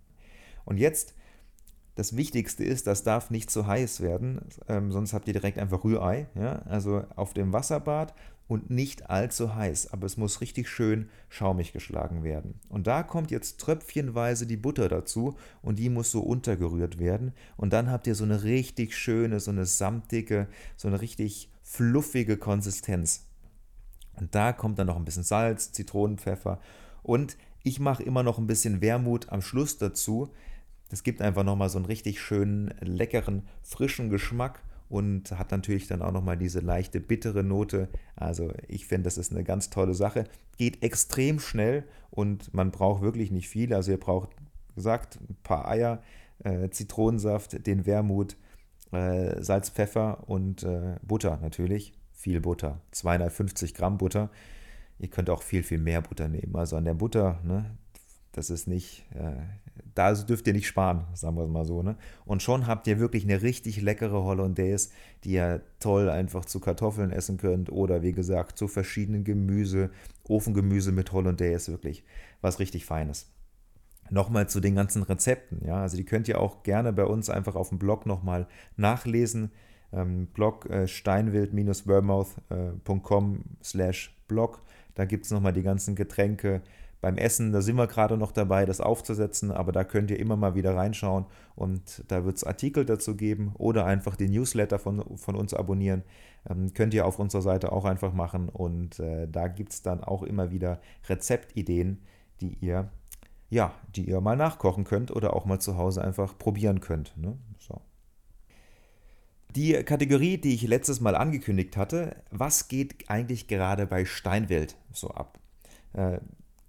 Und 0.67 0.77
jetzt 0.77 1.15
das 1.95 2.17
Wichtigste 2.19 2.65
ist, 2.65 2.87
das 2.87 3.03
darf 3.03 3.31
nicht 3.31 3.51
zu 3.51 3.67
heiß 3.67 4.03
werden, 4.03 4.43
ähm, 4.69 4.93
sonst 4.93 5.15
habt 5.15 5.27
ihr 5.27 5.33
direkt 5.33 5.59
einfach 5.59 5.85
Rührei. 5.85 6.27
Ja? 6.35 6.61
Also 6.67 7.05
auf 7.17 7.33
dem 7.33 7.55
Wasserbad 7.55 8.13
und 8.53 8.69
nicht 8.69 9.09
allzu 9.09 9.55
heiß, 9.55 9.95
aber 9.95 10.05
es 10.05 10.19
muss 10.19 10.43
richtig 10.43 10.69
schön 10.69 11.09
schaumig 11.31 11.73
geschlagen 11.73 12.23
werden. 12.23 12.61
Und 12.69 12.87
da 12.87 13.03
kommt 13.03 13.31
jetzt 13.31 13.59
tröpfchenweise 13.61 14.47
die 14.47 14.59
Butter 14.59 14.91
dazu 14.91 15.37
und 15.63 15.79
die 15.79 15.89
muss 15.89 16.11
so 16.11 16.21
untergerührt 16.21 16.99
werden. 16.99 17.33
Und 17.57 17.73
dann 17.73 17.91
habt 17.91 18.07
ihr 18.07 18.15
so 18.15 18.25
eine 18.25 18.43
richtig 18.43 18.95
schöne, 18.95 19.41
so 19.41 19.51
eine 19.51 19.65
samtige, 19.65 20.49
so 20.77 20.89
eine 20.89 21.01
richtig 21.01 21.51
fluffige 21.63 22.37
Konsistenz. 22.37 23.25
Und 24.17 24.35
da 24.35 24.53
kommt 24.53 24.79
dann 24.79 24.89
noch 24.89 24.97
ein 24.97 25.07
bisschen 25.07 25.23
Salz, 25.23 25.73
Zitronenpfeffer 25.73 26.61
und 27.03 27.39
ich 27.63 27.81
mache 27.81 28.03
immer 28.03 28.23
noch 28.23 28.37
ein 28.37 28.47
bisschen 28.47 28.83
Wermut 28.83 29.31
am 29.31 29.41
Schluss 29.41 29.79
dazu, 29.79 30.31
das 30.91 31.03
gibt 31.03 31.23
einfach 31.23 31.43
nochmal 31.43 31.71
so 31.71 31.79
einen 31.79 31.87
richtig 31.87 32.21
schönen, 32.21 32.75
leckeren, 32.81 33.49
frischen 33.63 34.11
Geschmack 34.11 34.61
und 34.93 35.31
hat 35.39 35.51
natürlich 35.51 35.87
dann 35.87 36.03
auch 36.03 36.13
nochmal 36.13 36.37
diese 36.37 36.61
leichte, 36.61 37.01
bittere 37.01 37.43
Note. 37.43 37.89
Also 38.15 38.53
ich 38.69 38.87
finde, 38.87 39.05
das 39.05 39.17
ist 39.17 39.33
eine 39.33 39.43
ganz 39.43 39.71
tolle 39.71 39.95
Sache. 39.95 40.25
Geht 40.59 40.83
extrem 40.83 41.41
schnell 41.41 41.85
und 42.11 42.53
man 42.53 42.71
braucht 42.71 43.01
wirklich 43.01 43.31
nicht 43.31 43.49
viel. 43.49 43.73
Also 43.73 43.91
ihr 43.91 43.99
braucht, 43.99 44.29
gesagt, 44.75 45.19
ein 45.31 45.37
paar 45.45 45.67
Eier, 45.67 46.03
äh, 46.45 46.69
Zitronensaft, 46.69 47.67
den 47.67 47.87
Wermut, 47.87 48.37
äh, 48.93 49.43
Salz, 49.43 49.71
Pfeffer 49.71 50.29
und 50.29 50.63
äh, 50.63 50.97
Butter 51.01 51.39
natürlich. 51.41 51.95
Viel 52.13 52.43
Butter, 52.43 52.83
250 52.91 53.73
Gramm 53.73 53.97
Butter. 53.97 54.29
Ihr 54.99 55.09
könnt 55.09 55.31
auch 55.31 55.43
viel, 55.43 55.63
viel 55.63 55.79
mehr 55.79 56.03
Butter 56.03 56.29
nehmen. 56.29 56.55
Also 56.55 56.77
an 56.77 56.85
der 56.85 56.95
Butter, 56.95 57.41
ne, 57.45 57.65
das 58.33 58.51
ist 58.51 58.69
nicht, 58.69 59.07
äh, 59.15 59.41
da 59.95 60.13
dürft 60.15 60.47
ihr 60.47 60.53
nicht 60.53 60.67
sparen, 60.67 61.05
sagen 61.15 61.37
wir 61.37 61.45
es 61.45 61.51
mal 61.51 61.65
so. 61.65 61.83
Ne? 61.83 61.97
Und 62.25 62.43
schon 62.43 62.67
habt 62.67 62.87
ihr 62.87 62.99
wirklich 62.99 63.25
eine 63.25 63.43
richtig 63.43 63.81
leckere 63.81 64.25
Hollandaise, 64.25 64.91
die 65.25 65.33
ihr 65.33 65.63
toll 65.81 66.09
einfach 66.09 66.45
zu 66.45 66.61
Kartoffeln 66.61 67.11
essen 67.11 67.37
könnt 67.37 67.71
oder 67.71 68.03
wie 68.03 68.13
gesagt 68.13 68.59
zu 68.59 68.69
verschiedenen 68.69 69.25
Gemüse, 69.25 69.91
Ofengemüse 70.25 70.93
mit 70.93 71.13
Hollandaise, 71.13 71.73
wirklich 71.73 72.05
was 72.41 72.59
richtig 72.59 72.87
Feines. 72.87 73.31
Nochmal 74.11 74.49
zu 74.49 74.61
den 74.61 74.75
ganzen 74.75 75.03
Rezepten, 75.03 75.65
ja, 75.65 75.83
also 75.83 75.97
die 75.97 76.05
könnt 76.05 76.29
ihr 76.29 76.41
auch 76.41 76.63
gerne 76.65 76.93
bei 76.93 77.05
uns 77.05 77.31
einfach 77.31 77.55
auf 77.55 77.71
dem 77.71 77.79
Blog 77.79 78.05
nochmal 78.05 78.49
nachlesen. 78.77 79.53
Ähm, 79.93 80.27
Blog 80.27 80.69
äh, 80.71 80.89
steinwild-vermouth.com 80.89 83.45
slash 83.63 84.13
blog, 84.27 84.61
da 84.95 85.05
gibt 85.05 85.27
es 85.27 85.31
nochmal 85.31 85.53
die 85.53 85.63
ganzen 85.63 85.95
Getränke, 85.95 86.63
beim 87.03 87.19
Essen, 87.19 87.53
da 87.53 87.61
sind 87.61 87.75
wir 87.77 87.89
gerade 87.89 88.17
noch 88.17 88.31
dabei, 88.31 88.65
das 88.65 88.81
aufzusetzen, 88.81 89.51
aber 89.51 89.73
da 89.73 89.83
könnt 89.83 90.13
ihr 90.13 90.21
immer 90.21 90.37
mal 90.37 90.55
wieder 90.55 90.77
reinschauen 90.77 91.27
und 91.57 92.05
da 92.07 92.25
wird 92.25 92.37
es 92.37 92.45
Artikel 92.45 92.85
dazu 92.85 93.17
geben 93.17 93.51
oder 93.59 93.85
einfach 93.85 94.15
die 94.15 94.29
Newsletter 94.29 94.79
von, 94.79 95.19
von 95.19 95.35
uns 95.35 95.53
abonnieren. 95.53 96.05
Ähm, 96.49 96.73
könnt 96.75 96.95
ihr 96.95 97.05
auf 97.05 97.19
unserer 97.19 97.43
Seite 97.43 97.73
auch 97.73 97.85
einfach 97.85 98.13
machen 98.13 98.49
und 98.49 99.01
äh, 99.01 99.27
da 99.27 99.49
gibt 99.49 99.73
es 99.73 99.83
dann 99.83 100.05
auch 100.05 100.23
immer 100.23 100.53
wieder 100.53 100.81
Rezeptideen, 101.09 102.01
die 102.41 102.57
ihr, 102.61 102.89
ja, 103.51 103.75
die 103.97 104.09
ihr 104.09 104.21
mal 104.21 104.37
nachkochen 104.37 104.85
könnt 104.85 105.11
oder 105.11 105.35
auch 105.35 105.45
mal 105.45 105.59
zu 105.59 105.77
Hause 105.77 106.05
einfach 106.05 106.39
probieren 106.39 106.81
könnt. 106.81 107.17
Ne? 107.17 107.37
So. 107.59 107.81
Die 109.57 109.73
Kategorie, 109.83 110.39
die 110.39 110.55
ich 110.55 110.63
letztes 110.63 111.01
Mal 111.01 111.17
angekündigt 111.17 111.77
hatte, 111.77 112.15
was 112.31 112.69
geht 112.69 113.11
eigentlich 113.11 113.49
gerade 113.49 113.89
bei 113.89 114.05
Steinwild 114.05 114.77
so 114.93 115.11
ab? 115.11 115.41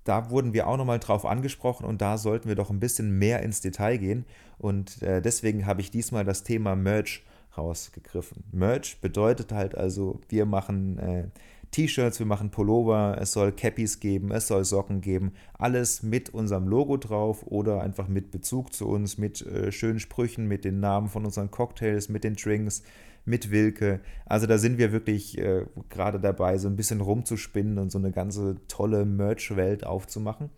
Da 0.03 0.29
wurden 0.29 0.53
wir 0.53 0.67
auch 0.67 0.77
nochmal 0.77 0.99
drauf 0.99 1.25
angesprochen 1.25 1.85
und 1.85 2.01
da 2.01 2.17
sollten 2.17 2.47
wir 2.47 2.55
doch 2.55 2.69
ein 2.69 2.79
bisschen 2.79 3.17
mehr 3.17 3.41
ins 3.41 3.61
Detail 3.61 3.97
gehen. 3.97 4.25
Und 4.57 5.01
äh, 5.01 5.21
deswegen 5.21 5.65
habe 5.65 5.81
ich 5.81 5.91
diesmal 5.91 6.25
das 6.25 6.43
Thema 6.43 6.75
Merch 6.75 7.23
rausgegriffen. 7.57 8.43
Merch 8.51 8.99
bedeutet 8.99 9.51
halt 9.51 9.75
also, 9.75 10.19
wir 10.29 10.45
machen 10.45 10.97
äh, 10.97 11.27
T-Shirts, 11.71 12.19
wir 12.19 12.27
machen 12.27 12.51
Pullover, 12.51 13.17
es 13.19 13.31
soll 13.31 13.51
Cappies 13.51 13.99
geben, 13.99 14.31
es 14.31 14.47
soll 14.47 14.63
Socken 14.63 15.01
geben, 15.01 15.33
alles 15.57 16.03
mit 16.03 16.29
unserem 16.29 16.67
Logo 16.67 16.97
drauf 16.97 17.47
oder 17.47 17.81
einfach 17.81 18.07
mit 18.07 18.29
Bezug 18.29 18.73
zu 18.73 18.87
uns, 18.87 19.17
mit 19.17 19.41
äh, 19.41 19.71
schönen 19.71 19.99
Sprüchen, 19.99 20.47
mit 20.47 20.65
den 20.65 20.79
Namen 20.79 21.07
von 21.07 21.25
unseren 21.25 21.49
Cocktails, 21.49 22.09
mit 22.09 22.23
den 22.23 22.35
Drinks, 22.35 22.83
mit 23.25 23.51
Wilke. 23.51 24.01
Also 24.25 24.47
da 24.47 24.57
sind 24.57 24.77
wir 24.77 24.91
wirklich 24.91 25.37
äh, 25.37 25.65
gerade 25.89 26.19
dabei, 26.19 26.57
so 26.57 26.67
ein 26.67 26.75
bisschen 26.75 27.01
rumzuspinnen 27.01 27.77
und 27.77 27.91
so 27.91 27.97
eine 27.97 28.11
ganze 28.11 28.57
tolle 28.67 29.05
Merch-Welt 29.05 29.85
aufzumachen. 29.85 30.49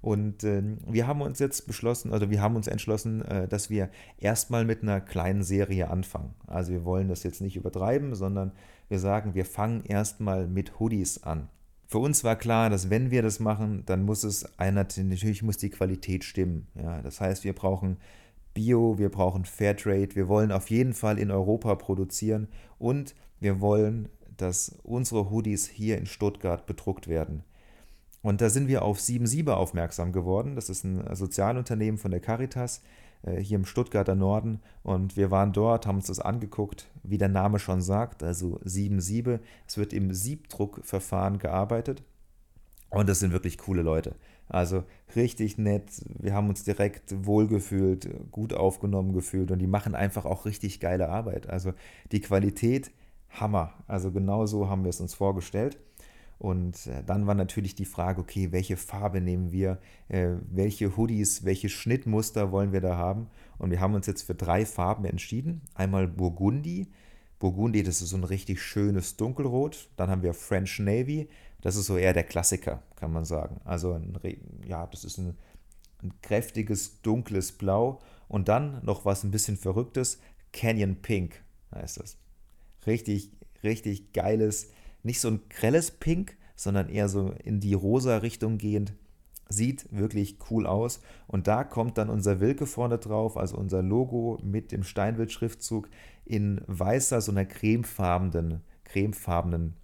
Und 0.00 0.44
äh, 0.44 0.62
wir 0.86 1.06
haben 1.06 1.22
uns 1.22 1.38
jetzt 1.38 1.66
beschlossen, 1.66 2.12
also 2.12 2.30
wir 2.30 2.40
haben 2.40 2.56
uns 2.56 2.68
entschlossen, 2.68 3.22
äh, 3.22 3.48
dass 3.48 3.68
wir 3.68 3.90
erstmal 4.18 4.64
mit 4.64 4.82
einer 4.82 5.00
kleinen 5.00 5.42
Serie 5.42 5.90
anfangen. 5.90 6.34
Also 6.46 6.72
wir 6.72 6.84
wollen 6.84 7.08
das 7.08 7.24
jetzt 7.24 7.40
nicht 7.40 7.56
übertreiben, 7.56 8.14
sondern 8.14 8.52
wir 8.88 9.00
sagen, 9.00 9.34
wir 9.34 9.44
fangen 9.44 9.84
erstmal 9.84 10.46
mit 10.46 10.78
Hoodies 10.78 11.24
an. 11.24 11.48
Für 11.86 11.98
uns 11.98 12.22
war 12.22 12.36
klar, 12.36 12.70
dass 12.70 12.90
wenn 12.90 13.10
wir 13.10 13.22
das 13.22 13.40
machen, 13.40 13.82
dann 13.86 14.04
muss 14.04 14.22
es 14.22 14.58
einer, 14.58 14.86
natürlich 14.96 15.42
muss 15.42 15.56
die 15.56 15.70
Qualität 15.70 16.22
stimmen. 16.22 16.68
Ja, 16.74 17.00
das 17.02 17.20
heißt, 17.20 17.44
wir 17.44 17.54
brauchen 17.54 17.96
Bio, 18.58 18.98
wir 18.98 19.08
brauchen 19.08 19.44
Fairtrade, 19.44 20.16
wir 20.16 20.26
wollen 20.26 20.50
auf 20.50 20.68
jeden 20.68 20.92
Fall 20.92 21.20
in 21.20 21.30
Europa 21.30 21.76
produzieren 21.76 22.48
und 22.76 23.14
wir 23.38 23.60
wollen, 23.60 24.08
dass 24.36 24.80
unsere 24.82 25.30
Hoodies 25.30 25.68
hier 25.68 25.96
in 25.96 26.06
Stuttgart 26.06 26.66
bedruckt 26.66 27.06
werden. 27.06 27.44
Und 28.20 28.40
da 28.40 28.50
sind 28.50 28.66
wir 28.66 28.82
auf 28.82 28.98
77 28.98 29.48
aufmerksam 29.54 30.10
geworden. 30.10 30.56
Das 30.56 30.70
ist 30.70 30.82
ein 30.82 31.04
Sozialunternehmen 31.14 31.98
von 31.98 32.10
der 32.10 32.18
Caritas 32.18 32.82
äh, 33.22 33.40
hier 33.40 33.58
im 33.58 33.64
Stuttgarter 33.64 34.16
Norden. 34.16 34.60
Und 34.82 35.16
wir 35.16 35.30
waren 35.30 35.52
dort, 35.52 35.86
haben 35.86 35.98
uns 35.98 36.08
das 36.08 36.18
angeguckt, 36.18 36.88
wie 37.04 37.16
der 37.16 37.28
Name 37.28 37.60
schon 37.60 37.80
sagt, 37.80 38.24
also 38.24 38.58
77. 38.64 39.38
Es 39.68 39.78
wird 39.78 39.92
im 39.92 40.12
Siebdruckverfahren 40.12 41.38
gearbeitet. 41.38 42.02
Und 42.90 43.08
das 43.08 43.20
sind 43.20 43.32
wirklich 43.32 43.56
coole 43.56 43.82
Leute. 43.82 44.16
Also 44.48 44.84
richtig 45.14 45.58
nett. 45.58 45.90
Wir 46.18 46.34
haben 46.34 46.48
uns 46.48 46.64
direkt 46.64 47.26
wohlgefühlt, 47.26 48.30
gut 48.30 48.54
aufgenommen 48.54 49.12
gefühlt 49.12 49.50
und 49.50 49.58
die 49.58 49.66
machen 49.66 49.94
einfach 49.94 50.24
auch 50.24 50.46
richtig 50.46 50.80
geile 50.80 51.08
Arbeit. 51.08 51.48
Also 51.48 51.72
die 52.12 52.20
Qualität, 52.20 52.90
Hammer. 53.30 53.74
Also 53.86 54.10
genau 54.10 54.46
so 54.46 54.68
haben 54.68 54.84
wir 54.84 54.90
es 54.90 55.00
uns 55.00 55.14
vorgestellt. 55.14 55.78
Und 56.38 56.86
äh, 56.86 57.02
dann 57.04 57.26
war 57.26 57.34
natürlich 57.34 57.74
die 57.74 57.84
Frage, 57.84 58.20
okay, 58.20 58.52
welche 58.52 58.76
Farbe 58.76 59.20
nehmen 59.20 59.50
wir, 59.50 59.78
äh, 60.08 60.34
welche 60.48 60.96
Hoodies, 60.96 61.44
welche 61.44 61.68
Schnittmuster 61.68 62.52
wollen 62.52 62.72
wir 62.72 62.80
da 62.80 62.96
haben? 62.96 63.26
Und 63.58 63.70
wir 63.70 63.80
haben 63.80 63.94
uns 63.94 64.06
jetzt 64.06 64.22
für 64.22 64.36
drei 64.36 64.64
Farben 64.64 65.04
entschieden. 65.04 65.62
Einmal 65.74 66.06
Burgundi. 66.06 66.86
Burgundi, 67.40 67.82
das 67.82 68.02
ist 68.02 68.10
so 68.10 68.16
ein 68.16 68.24
richtig 68.24 68.62
schönes 68.62 69.16
Dunkelrot. 69.16 69.90
Dann 69.96 70.10
haben 70.10 70.22
wir 70.22 70.32
French 70.32 70.78
Navy. 70.78 71.28
Das 71.60 71.76
ist 71.76 71.86
so 71.86 71.96
eher 71.96 72.12
der 72.12 72.24
Klassiker, 72.24 72.82
kann 72.96 73.12
man 73.12 73.24
sagen. 73.24 73.60
Also 73.64 73.92
ein, 73.92 74.18
ja, 74.66 74.86
das 74.86 75.04
ist 75.04 75.18
ein, 75.18 75.36
ein 76.02 76.12
kräftiges, 76.22 77.02
dunkles 77.02 77.52
Blau. 77.52 78.00
Und 78.28 78.48
dann 78.48 78.84
noch 78.84 79.04
was 79.04 79.24
ein 79.24 79.30
bisschen 79.30 79.56
Verrücktes, 79.56 80.20
Canyon 80.52 80.96
Pink 80.96 81.42
heißt 81.74 82.00
das. 82.00 82.16
Richtig, 82.86 83.32
richtig 83.62 84.12
geiles, 84.12 84.70
nicht 85.02 85.20
so 85.20 85.28
ein 85.28 85.40
grelles 85.48 85.90
Pink, 85.90 86.36
sondern 86.56 86.88
eher 86.88 87.08
so 87.08 87.32
in 87.44 87.60
die 87.60 87.74
rosa 87.74 88.18
Richtung 88.18 88.58
gehend. 88.58 88.92
Sieht 89.48 89.90
wirklich 89.90 90.38
cool 90.50 90.66
aus. 90.66 91.00
Und 91.26 91.46
da 91.46 91.64
kommt 91.64 91.96
dann 91.96 92.10
unser 92.10 92.40
Wilke 92.40 92.66
vorne 92.66 92.98
drauf, 92.98 93.36
also 93.36 93.56
unser 93.56 93.82
Logo 93.82 94.38
mit 94.42 94.72
dem 94.72 94.82
Steinwild-Schriftzug 94.82 95.88
in 96.24 96.60
weißer, 96.66 97.20
so 97.20 97.32
einer 97.32 97.46
cremefarbenen, 97.46 98.60
cremefarbenen 98.84 99.74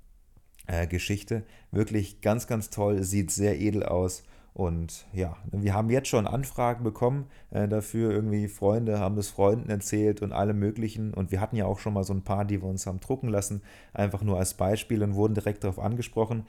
äh, 0.66 0.86
Geschichte. 0.86 1.42
Wirklich 1.70 2.20
ganz, 2.20 2.46
ganz 2.46 2.70
toll, 2.70 3.02
sieht 3.02 3.30
sehr 3.30 3.60
edel 3.60 3.82
aus. 3.82 4.24
Und 4.54 5.06
ja, 5.12 5.36
wir 5.50 5.74
haben 5.74 5.90
jetzt 5.90 6.06
schon 6.06 6.28
Anfragen 6.28 6.84
bekommen 6.84 7.26
äh, 7.50 7.66
dafür. 7.66 8.12
Irgendwie 8.12 8.46
Freunde 8.46 9.00
haben 9.00 9.18
es 9.18 9.28
Freunden 9.28 9.68
erzählt 9.68 10.22
und 10.22 10.32
alle 10.32 10.54
möglichen. 10.54 11.12
Und 11.12 11.32
wir 11.32 11.40
hatten 11.40 11.56
ja 11.56 11.66
auch 11.66 11.80
schon 11.80 11.92
mal 11.92 12.04
so 12.04 12.14
ein 12.14 12.22
paar, 12.22 12.44
die 12.44 12.62
wir 12.62 12.68
uns 12.68 12.86
haben 12.86 13.00
drucken 13.00 13.28
lassen, 13.28 13.62
einfach 13.92 14.22
nur 14.22 14.38
als 14.38 14.54
Beispiel 14.54 15.02
und 15.02 15.16
wurden 15.16 15.34
direkt 15.34 15.64
darauf 15.64 15.80
angesprochen. 15.80 16.46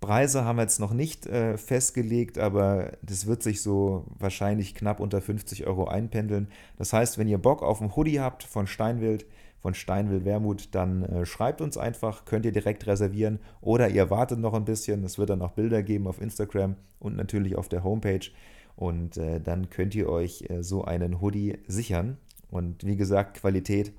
Preise 0.00 0.44
haben 0.44 0.56
wir 0.56 0.62
jetzt 0.62 0.80
noch 0.80 0.92
nicht 0.92 1.26
äh, 1.26 1.56
festgelegt, 1.56 2.38
aber 2.38 2.92
das 3.00 3.26
wird 3.26 3.42
sich 3.42 3.62
so 3.62 4.04
wahrscheinlich 4.18 4.74
knapp 4.74 5.00
unter 5.00 5.22
50 5.22 5.66
Euro 5.66 5.86
einpendeln. 5.86 6.48
Das 6.76 6.92
heißt, 6.92 7.16
wenn 7.16 7.28
ihr 7.28 7.38
Bock 7.38 7.62
auf 7.62 7.80
ein 7.80 7.96
Hoodie 7.96 8.20
habt 8.20 8.42
von 8.42 8.66
Steinwild, 8.66 9.24
von 9.60 9.74
Steinwild 9.74 10.24
Wermut, 10.24 10.74
dann 10.74 11.02
äh, 11.02 11.26
schreibt 11.26 11.60
uns 11.60 11.76
einfach, 11.76 12.24
könnt 12.24 12.46
ihr 12.46 12.52
direkt 12.52 12.86
reservieren 12.86 13.40
oder 13.60 13.88
ihr 13.88 14.10
wartet 14.10 14.38
noch 14.38 14.54
ein 14.54 14.64
bisschen. 14.64 15.04
Es 15.04 15.18
wird 15.18 15.30
dann 15.30 15.42
auch 15.42 15.52
Bilder 15.52 15.82
geben 15.82 16.06
auf 16.06 16.20
Instagram 16.20 16.76
und 16.98 17.16
natürlich 17.16 17.56
auf 17.56 17.68
der 17.68 17.84
Homepage. 17.84 18.30
Und 18.76 19.16
äh, 19.16 19.40
dann 19.40 19.70
könnt 19.70 19.94
ihr 19.94 20.08
euch 20.08 20.44
äh, 20.48 20.62
so 20.62 20.84
einen 20.84 21.20
Hoodie 21.20 21.58
sichern. 21.66 22.18
Und 22.50 22.84
wie 22.84 22.96
gesagt, 22.96 23.40
Qualität 23.40 23.92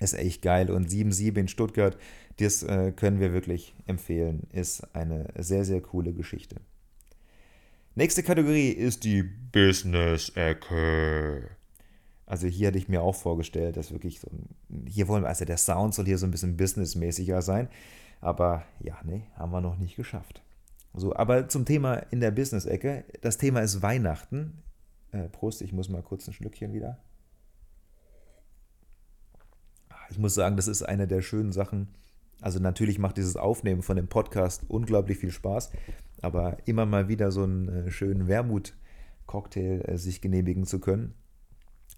ist 0.00 0.14
echt 0.14 0.42
geil. 0.42 0.70
Und 0.70 0.88
7.7 0.88 1.38
in 1.38 1.48
Stuttgart, 1.48 1.96
das 2.38 2.62
äh, 2.62 2.92
können 2.92 3.20
wir 3.20 3.32
wirklich 3.32 3.74
empfehlen. 3.86 4.48
Ist 4.52 4.94
eine 4.94 5.28
sehr, 5.38 5.64
sehr 5.64 5.80
coole 5.80 6.12
Geschichte. 6.12 6.56
Nächste 7.94 8.22
Kategorie 8.22 8.70
ist 8.70 9.04
die 9.04 9.22
Business-Ecke. 9.22 11.50
Also 12.30 12.46
hier 12.46 12.68
hätte 12.68 12.78
ich 12.78 12.88
mir 12.88 13.02
auch 13.02 13.16
vorgestellt, 13.16 13.76
dass 13.76 13.90
wirklich 13.90 14.20
so, 14.20 14.30
hier 14.86 15.08
wollen 15.08 15.24
wir, 15.24 15.28
also 15.28 15.44
der 15.44 15.56
Sound 15.56 15.94
soll 15.94 16.04
hier 16.04 16.16
so 16.16 16.28
ein 16.28 16.30
bisschen 16.30 16.56
businessmäßiger 16.56 17.42
sein. 17.42 17.68
Aber 18.20 18.62
ja, 18.78 18.96
nee, 19.02 19.24
haben 19.34 19.50
wir 19.50 19.60
noch 19.60 19.76
nicht 19.76 19.96
geschafft. 19.96 20.40
So, 20.94 21.16
aber 21.16 21.48
zum 21.48 21.64
Thema 21.64 21.94
in 21.94 22.20
der 22.20 22.30
Business-Ecke. 22.30 23.04
Das 23.20 23.36
Thema 23.36 23.62
ist 23.62 23.82
Weihnachten. 23.82 24.62
Äh, 25.10 25.28
Prost, 25.28 25.60
ich 25.60 25.72
muss 25.72 25.88
mal 25.88 26.04
kurz 26.04 26.28
ein 26.28 26.32
Schlückchen 26.32 26.72
wieder. 26.72 26.98
Ich 30.08 30.18
muss 30.18 30.34
sagen, 30.34 30.54
das 30.54 30.68
ist 30.68 30.84
eine 30.84 31.08
der 31.08 31.22
schönen 31.22 31.50
Sachen. 31.50 31.88
Also 32.40 32.60
natürlich 32.60 33.00
macht 33.00 33.16
dieses 33.16 33.36
Aufnehmen 33.36 33.82
von 33.82 33.96
dem 33.96 34.06
Podcast 34.06 34.62
unglaublich 34.68 35.18
viel 35.18 35.32
Spaß, 35.32 35.72
aber 36.22 36.58
immer 36.66 36.86
mal 36.86 37.08
wieder 37.08 37.32
so 37.32 37.42
einen 37.42 37.68
äh, 37.68 37.90
schönen 37.90 38.28
Wermut-Cocktail 38.28 39.82
äh, 39.84 39.98
sich 39.98 40.20
genehmigen 40.20 40.64
zu 40.64 40.78
können, 40.78 41.14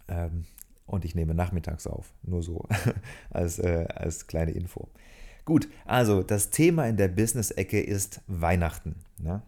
ähm, 0.08 0.44
und 0.86 1.04
ich 1.04 1.14
nehme 1.14 1.34
nachmittags 1.34 1.86
auf, 1.86 2.12
nur 2.22 2.42
so 2.42 2.66
als, 3.30 3.58
äh, 3.58 3.86
als 3.94 4.26
kleine 4.26 4.52
Info. 4.52 4.88
Gut, 5.44 5.68
also 5.84 6.22
das 6.22 6.50
Thema 6.50 6.86
in 6.86 6.96
der 6.96 7.08
Business-Ecke 7.08 7.80
ist 7.80 8.20
Weihnachten. 8.28 8.96
Ne? 9.18 9.42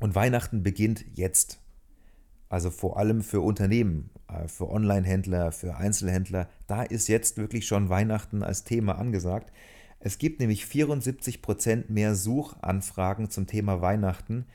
Und 0.00 0.14
Weihnachten 0.14 0.62
beginnt 0.62 1.04
jetzt. 1.14 1.60
Also 2.48 2.70
vor 2.70 2.98
allem 2.98 3.22
für 3.22 3.40
Unternehmen, 3.40 4.10
äh, 4.28 4.48
für 4.48 4.68
Online-Händler, 4.68 5.52
für 5.52 5.76
Einzelhändler, 5.76 6.48
da 6.66 6.82
ist 6.82 7.08
jetzt 7.08 7.38
wirklich 7.38 7.66
schon 7.66 7.88
Weihnachten 7.88 8.42
als 8.42 8.64
Thema 8.64 8.98
angesagt. 8.98 9.52
Es 10.00 10.18
gibt 10.18 10.40
nämlich 10.40 10.64
74% 10.64 11.84
mehr 11.88 12.16
Suchanfragen 12.16 13.30
zum 13.30 13.46
Thema 13.46 13.80
Weihnachten 13.80 14.46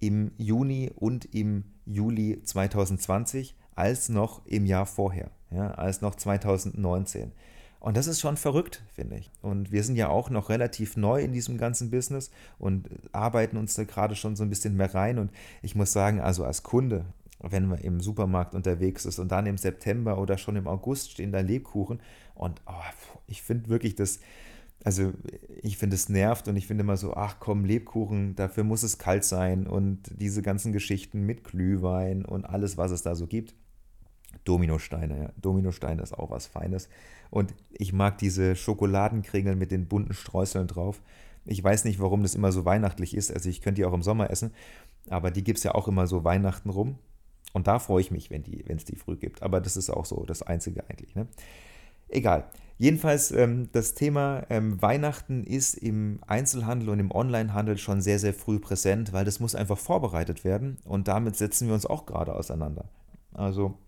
im 0.00 0.32
Juni 0.36 0.90
und 0.92 1.24
im 1.26 1.64
Juli 1.86 2.42
2020 2.42 3.54
als 3.74 4.08
noch 4.08 4.44
im 4.46 4.66
Jahr 4.66 4.86
vorher, 4.86 5.30
ja, 5.50 5.72
als 5.72 6.00
noch 6.00 6.14
2019. 6.14 7.32
Und 7.80 7.96
das 7.96 8.06
ist 8.06 8.20
schon 8.20 8.36
verrückt, 8.36 8.84
finde 8.92 9.16
ich. 9.16 9.30
Und 9.42 9.72
wir 9.72 9.82
sind 9.82 9.96
ja 9.96 10.08
auch 10.08 10.30
noch 10.30 10.50
relativ 10.50 10.96
neu 10.96 11.20
in 11.20 11.32
diesem 11.32 11.58
ganzen 11.58 11.90
Business 11.90 12.30
und 12.60 12.88
arbeiten 13.10 13.56
uns 13.56 13.74
da 13.74 13.82
gerade 13.82 14.14
schon 14.14 14.36
so 14.36 14.44
ein 14.44 14.50
bisschen 14.50 14.76
mehr 14.76 14.94
rein. 14.94 15.18
Und 15.18 15.32
ich 15.62 15.74
muss 15.74 15.92
sagen, 15.92 16.20
also 16.20 16.44
als 16.44 16.62
Kunde, 16.62 17.04
wenn 17.40 17.66
man 17.66 17.80
im 17.80 18.00
Supermarkt 18.00 18.54
unterwegs 18.54 19.04
ist 19.04 19.18
und 19.18 19.32
dann 19.32 19.46
im 19.46 19.58
September 19.58 20.18
oder 20.18 20.38
schon 20.38 20.54
im 20.54 20.68
August 20.68 21.10
stehen 21.10 21.32
da 21.32 21.40
Lebkuchen 21.40 22.00
und 22.36 22.62
oh, 22.66 22.72
ich 23.26 23.42
finde 23.42 23.68
wirklich 23.68 23.96
das, 23.96 24.20
also 24.84 25.12
ich 25.60 25.76
finde 25.76 25.96
es 25.96 26.08
nervt 26.08 26.46
und 26.48 26.56
ich 26.56 26.68
finde 26.68 26.82
immer 26.82 26.96
so, 26.96 27.14
ach 27.14 27.36
komm, 27.40 27.64
Lebkuchen, 27.64 28.36
dafür 28.36 28.62
muss 28.62 28.84
es 28.84 28.98
kalt 28.98 29.24
sein 29.24 29.66
und 29.66 29.98
diese 30.20 30.42
ganzen 30.42 30.72
Geschichten 30.72 31.22
mit 31.26 31.42
Glühwein 31.42 32.24
und 32.24 32.44
alles, 32.44 32.76
was 32.76 32.92
es 32.92 33.02
da 33.02 33.14
so 33.14 33.26
gibt. 33.26 33.54
Dominosteine, 34.44 35.18
ja. 35.18 35.30
Dominosteine 35.40 36.02
ist 36.02 36.12
auch 36.12 36.30
was 36.30 36.46
Feines. 36.46 36.88
Und 37.30 37.54
ich 37.70 37.92
mag 37.92 38.18
diese 38.18 38.56
Schokoladenkringel 38.56 39.56
mit 39.56 39.70
den 39.70 39.86
bunten 39.86 40.14
Streuseln 40.14 40.66
drauf. 40.66 41.00
Ich 41.44 41.62
weiß 41.62 41.84
nicht, 41.84 42.00
warum 42.00 42.22
das 42.22 42.34
immer 42.34 42.52
so 42.52 42.64
weihnachtlich 42.64 43.14
ist. 43.16 43.32
Also 43.32 43.48
ich 43.48 43.62
könnte 43.62 43.80
die 43.80 43.84
auch 43.84 43.94
im 43.94 44.02
Sommer 44.02 44.30
essen, 44.30 44.52
aber 45.08 45.30
die 45.30 45.42
gibt 45.42 45.58
es 45.58 45.64
ja 45.64 45.74
auch 45.74 45.88
immer 45.88 46.06
so 46.06 46.24
Weihnachten 46.24 46.70
rum. 46.70 46.98
Und 47.52 47.66
da 47.66 47.78
freue 47.78 48.00
ich 48.00 48.10
mich, 48.10 48.30
wenn 48.30 48.42
es 48.42 48.84
die, 48.84 48.92
die 48.92 48.98
früh 48.98 49.16
gibt. 49.16 49.42
Aber 49.42 49.60
das 49.60 49.76
ist 49.76 49.90
auch 49.90 50.04
so 50.04 50.24
das 50.26 50.42
Einzige 50.42 50.84
eigentlich. 50.88 51.14
Ne? 51.14 51.26
Egal. 52.08 52.44
Jedenfalls, 52.78 53.30
ähm, 53.30 53.68
das 53.72 53.94
Thema 53.94 54.44
ähm, 54.50 54.80
Weihnachten 54.82 55.44
ist 55.44 55.74
im 55.74 56.18
Einzelhandel 56.26 56.88
und 56.88 56.98
im 56.98 57.12
Onlinehandel 57.12 57.78
schon 57.78 58.00
sehr, 58.00 58.18
sehr 58.18 58.34
früh 58.34 58.58
präsent, 58.58 59.12
weil 59.12 59.24
das 59.24 59.40
muss 59.40 59.54
einfach 59.54 59.78
vorbereitet 59.78 60.44
werden 60.44 60.78
und 60.84 61.08
damit 61.08 61.36
setzen 61.36 61.68
wir 61.68 61.74
uns 61.74 61.86
auch 61.86 62.06
gerade 62.06 62.34
auseinander. 62.34 62.86
Also, 63.34 63.78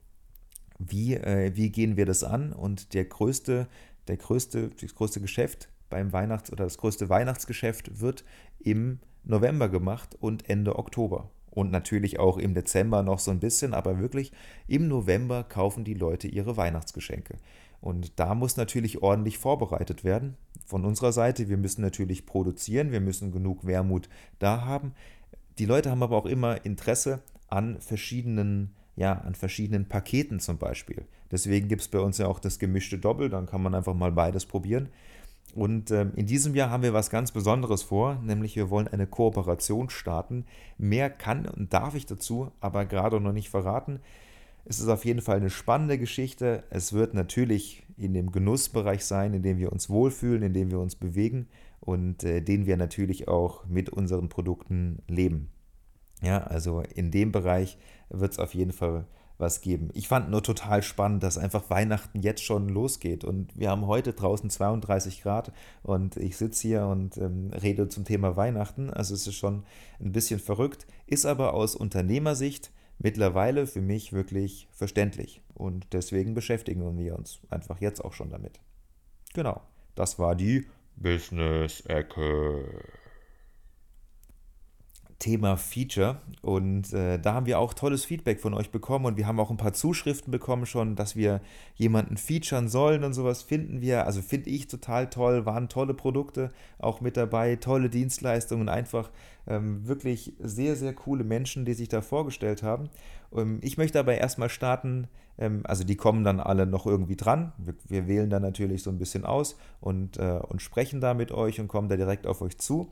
wie, 0.79 1.15
äh, 1.15 1.53
wie 1.55 1.71
gehen 1.71 1.97
wir 1.97 2.07
das 2.07 2.25
an? 2.25 2.53
Und 2.53 2.95
der 2.95 3.05
größte, 3.05 3.69
der 4.09 4.17
größte, 4.17 4.71
das 4.81 4.95
größte 4.95 5.21
Geschäft 5.21 5.69
beim 5.91 6.13
Weihnachts- 6.13 6.53
oder 6.53 6.65
das 6.65 6.79
größte 6.79 7.09
Weihnachtsgeschäft 7.09 8.01
wird 8.01 8.25
im 8.59 8.99
November 9.25 9.69
gemacht 9.69 10.17
und 10.21 10.49
Ende 10.49 10.77
Oktober. 10.79 11.31
Und 11.51 11.71
natürlich 11.71 12.19
auch 12.19 12.37
im 12.37 12.53
Dezember 12.53 13.03
noch 13.03 13.21
so 13.21 13.31
ein 13.31 13.39
bisschen, 13.39 13.75
aber 13.75 14.01
wirklich 14.01 14.33
im 14.67 14.89
November 14.89 15.45
kaufen 15.45 15.85
die 15.85 15.95
Leute 15.95 16.27
ihre 16.27 16.57
Weihnachtsgeschenke. 16.57 17.37
Und 17.81 18.19
da 18.19 18.35
muss 18.35 18.57
natürlich 18.57 19.03
ordentlich 19.03 19.39
vorbereitet 19.39 20.05
werden. 20.05 20.37
Von 20.67 20.85
unserer 20.85 21.13
Seite, 21.13 21.49
wir 21.49 21.59
müssen 21.59 21.83
natürlich 21.83 22.27
produzieren, 22.27 22.93
wir 22.93 23.01
müssen 23.01 23.31
genug 23.31 23.67
Wermut 23.67 24.09
da 24.39 24.65
haben. 24.65 24.95
Die 25.59 25.67
Leute 25.67 25.91
haben 25.91 26.03
aber 26.03 26.17
auch 26.17 26.27
immer 26.27 26.65
Interesse 26.65 27.23
an 27.49 27.81
verschiedenen, 27.81 28.75
ja, 28.97 29.13
an 29.13 29.35
verschiedenen 29.35 29.87
Paketen 29.87 30.41
zum 30.41 30.59
Beispiel. 30.59 31.05
Deswegen 31.31 31.69
gibt 31.69 31.83
es 31.83 31.89
bei 31.89 31.99
uns 31.99 32.19
ja 32.19 32.27
auch 32.27 32.39
das 32.39 32.59
gemischte 32.59 32.99
Doppel, 32.99 33.29
dann 33.29 33.47
kann 33.47 33.63
man 33.63 33.75
einfach 33.75 33.95
mal 33.95 34.13
beides 34.13 34.47
probieren. 34.47 34.89
Und 35.55 35.93
ähm, 35.93 36.13
in 36.17 36.27
diesem 36.27 36.55
Jahr 36.55 36.71
haben 36.71 36.83
wir 36.83 36.93
was 36.93 37.11
ganz 37.11 37.31
Besonderes 37.31 37.83
vor, 37.83 38.21
nämlich 38.23 38.57
wir 38.57 38.71
wollen 38.71 38.89
eine 38.89 39.07
Kooperation 39.07 39.89
starten. 39.89 40.47
Mehr 40.79 41.11
kann 41.11 41.47
und 41.47 41.73
darf 41.73 41.95
ich 41.95 42.07
dazu, 42.07 42.51
aber 42.61 42.87
gerade 42.87 43.21
noch 43.21 43.33
nicht 43.33 43.51
verraten. 43.51 44.01
Es 44.65 44.81
ist 44.81 44.89
auf 44.89 45.05
jeden 45.05 45.21
Fall 45.21 45.37
eine 45.37 45.51
spannende 45.51 45.99
Geschichte. 45.99 46.65
Es 46.71 46.93
wird 46.93 47.15
natürlich 47.15 47.87
in 47.97 48.15
dem 48.15 48.33
Genussbereich 48.33 49.05
sein, 49.05 49.35
in 49.35 49.43
dem 49.43 49.59
wir 49.59 49.71
uns 49.71 49.89
wohlfühlen, 49.89 50.43
in 50.43 50.55
dem 50.55 50.71
wir 50.71 50.81
uns 50.81 50.97
bewegen 50.97 51.47
und 51.81 52.25
äh, 52.25 52.41
den 52.41 52.67
wir 52.67 52.77
natürlich 52.77 53.29
auch 53.29 53.67
mit 53.67 53.91
unseren 53.91 54.29
Produkten 54.29 55.03
leben. 55.07 55.51
Ja, 56.23 56.45
also 56.45 56.81
in 56.81 57.11
dem 57.11 57.33
Bereich 57.33 57.77
wird 58.09 58.33
es 58.33 58.39
auf 58.39 58.55
jeden 58.55 58.73
Fall 58.73 59.07
was 59.37 59.61
geben. 59.61 59.91
Ich 59.95 60.09
fand 60.09 60.31
nur 60.31 60.43
total 60.43 60.83
spannend, 60.83 61.23
dass 61.23 61.39
einfach 61.39 61.69
Weihnachten 61.69 62.21
jetzt 62.21 62.43
schon 62.43 62.69
losgeht. 62.69 63.25
Und 63.25 63.59
wir 63.59 63.71
haben 63.71 63.87
heute 63.87 64.13
draußen 64.13 64.49
32 64.49 65.23
Grad 65.23 65.53
und 65.83 66.17
ich 66.17 66.37
sitze 66.37 66.69
hier 66.69 66.87
und 66.87 67.17
ähm, 67.17 67.51
rede 67.51 67.89
zum 67.89 68.05
Thema 68.05 68.37
Weihnachten. 68.37 68.91
Also 68.91 69.15
es 69.15 69.27
ist 69.27 69.35
schon 69.35 69.65
ein 70.01 70.13
bisschen 70.13 70.39
verrückt, 70.39 70.87
ist 71.07 71.27
aber 71.27 71.55
aus 71.55 71.75
Unternehmersicht 71.75 72.71
mittlerweile 72.99 73.67
für 73.67 73.81
mich 73.81 74.13
wirklich 74.13 74.69
verständlich. 74.71 75.43
Und 75.55 75.93
deswegen 75.93 76.35
beschäftigen 76.35 76.99
wir 76.99 77.19
uns 77.19 77.41
einfach 77.51 77.81
jetzt 77.81 78.05
auch 78.05 78.13
schon 78.13 78.31
damit. 78.31 78.61
Genau, 79.35 79.61
das 79.97 80.19
war 80.19 80.37
die 80.37 80.67
Business-Ecke. 80.97 82.85
Thema 85.25 85.57
Feature. 85.57 86.19
Und 86.43 86.93
äh, 86.93 87.19
da 87.19 87.33
haben 87.33 87.47
wir 87.47 87.59
auch 87.59 87.73
tolles 87.73 88.05
Feedback 88.05 88.43
von 88.43 88.53
euch 88.53 88.71
bekommen 88.71 89.07
und 89.07 89.17
wir 89.17 89.27
haben 89.27 89.41
auch 89.41 89.51
ein 89.51 89.57
paar 89.57 89.73
Zuschriften 89.73 90.31
bekommen 90.31 90.67
schon, 90.67 90.97
dass 90.97 91.17
wir 91.17 91.41
jemanden 91.77 92.19
featuren 92.19 92.69
sollen 92.69 93.05
und 93.05 93.15
sowas 93.15 93.43
finden 93.43 93.81
wir. 93.81 94.05
Also 94.05 94.21
finde 94.21 94.51
ich 94.51 94.67
total 94.67 95.09
toll, 95.09 95.47
waren 95.47 95.71
tolle 95.71 95.95
Produkte 95.95 96.51
auch 96.79 97.01
mit 97.01 97.17
dabei, 97.17 97.57
tolle 97.57 97.89
Dienstleistungen, 97.89 98.69
einfach 98.69 99.11
ähm, 99.47 99.89
wirklich 99.89 100.35
sehr, 100.41 100.77
sehr 100.77 100.93
coole 100.93 101.25
Menschen, 101.25 101.65
die 101.65 101.73
sich 101.73 101.89
da 101.89 102.03
vorgestellt 102.03 102.63
haben. 102.63 102.91
Ähm, 103.35 103.61
ich 103.63 103.79
möchte 103.79 103.99
aber 103.99 104.19
erstmal 104.19 104.51
starten, 104.51 105.09
ähm, 105.39 105.63
also 105.65 105.85
die 105.85 105.97
kommen 105.97 106.23
dann 106.25 106.39
alle 106.39 106.67
noch 106.67 106.85
irgendwie 106.85 107.17
dran. 107.17 107.55
Wir, 107.57 107.75
wir, 107.89 108.09
wählen 108.09 108.29
dann 108.29 108.43
natürlich 108.43 108.83
so 108.83 108.91
ein 108.91 108.99
bisschen 108.99 109.25
aus 109.25 109.57
und, 109.81 110.19
äh, 110.19 110.39
und 110.47 110.61
sprechen 110.61 111.01
da 111.01 111.15
mit 111.15 111.33
euch 111.33 111.61
und 111.61 111.69
kommen 111.69 111.89
da 111.89 111.97
direkt 111.97 112.27
auf 112.27 112.43
euch 112.43 112.59
zu. 112.59 112.91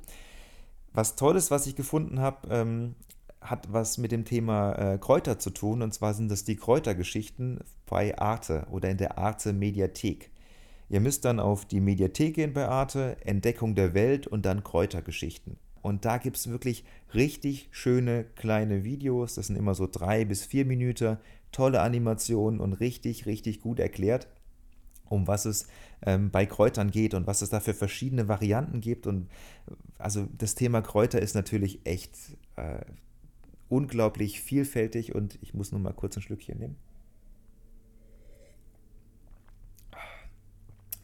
Was 0.95 1.17
Tolles, 1.17 1.51
was 1.51 1.67
ich 1.67 1.77
gefunden 1.77 2.21
habe, 2.21 2.49
ähm, 2.51 2.95
hat 3.41 3.73
was 3.73 3.99
mit 3.99 4.13
dem 4.13 4.25
Thema 4.25 4.73
äh, 4.73 4.99
Kräuter 4.99 5.39
zu 5.39 5.51
tun. 5.51 5.83
Und 5.83 5.93
zwar 5.93 6.15
sind 6.15 6.31
das 6.31 6.45
die 6.45 6.57
Kräutergeschichten 6.57 7.61
bei 7.87 8.17
Arte 8.19 8.67
oder 8.71 8.91
in 8.91 8.99
der 8.99 9.19
Arte 9.19 9.53
Mediathek. 9.53 10.31
Ihr 10.89 11.01
müsst 11.01 11.25
dann 11.25 11.41
auf 11.41 11.65
die 11.65 11.81
Mediathek 11.81 12.35
gehen 12.35 12.53
bei 12.53 12.69
Arte, 12.69 13.17
Entdeckung 13.25 13.75
der 13.75 13.95
Welt 13.95 14.27
und 14.27 14.45
dann 14.45 14.63
Kräutergeschichten. 14.63 15.57
Und 15.81 16.05
da 16.05 16.19
gibt 16.19 16.37
es 16.37 16.49
wirklich 16.49 16.85
richtig 17.15 17.69
schöne 17.73 18.25
kleine 18.37 18.85
Videos. 18.85 19.35
Das 19.35 19.49
sind 19.49 19.57
immer 19.57 19.75
so 19.75 19.89
drei 19.91 20.25
bis 20.25 20.45
vier 20.45 20.65
Minuten, 20.65 21.17
tolle 21.51 21.81
Animationen 21.81 22.61
und 22.61 22.75
richtig, 22.75 23.27
richtig 23.27 23.61
gut 23.61 23.81
erklärt 23.81 24.29
um 25.13 25.27
was 25.27 25.45
es 25.45 25.67
ähm, 26.05 26.31
bei 26.31 26.47
Kräutern 26.47 26.91
geht 26.91 27.15
und 27.15 27.27
was 27.27 27.43
es 27.43 27.51
da 27.51 27.61
für 27.61 27.75
verschiedene 27.75 28.29
Varianten 28.29 28.81
gibt. 28.81 29.07
Und 29.07 29.29
also 29.99 30.27
das 30.39 30.55
Thema 30.55 30.81
Kräuter 30.81 31.21
ist 31.21 31.35
natürlich 31.35 31.81
echt 31.85 32.17
äh, 32.57 32.81
unglaublich 33.69 34.41
vielfältig 34.41 35.15
und 35.15 35.39
ich 35.43 35.55
muss 35.55 35.71
nur 35.71 35.81
mal 35.81 35.93
kurz 35.93 36.17
ein 36.17 36.23
Schlückchen 36.23 36.59
nehmen. 36.59 36.77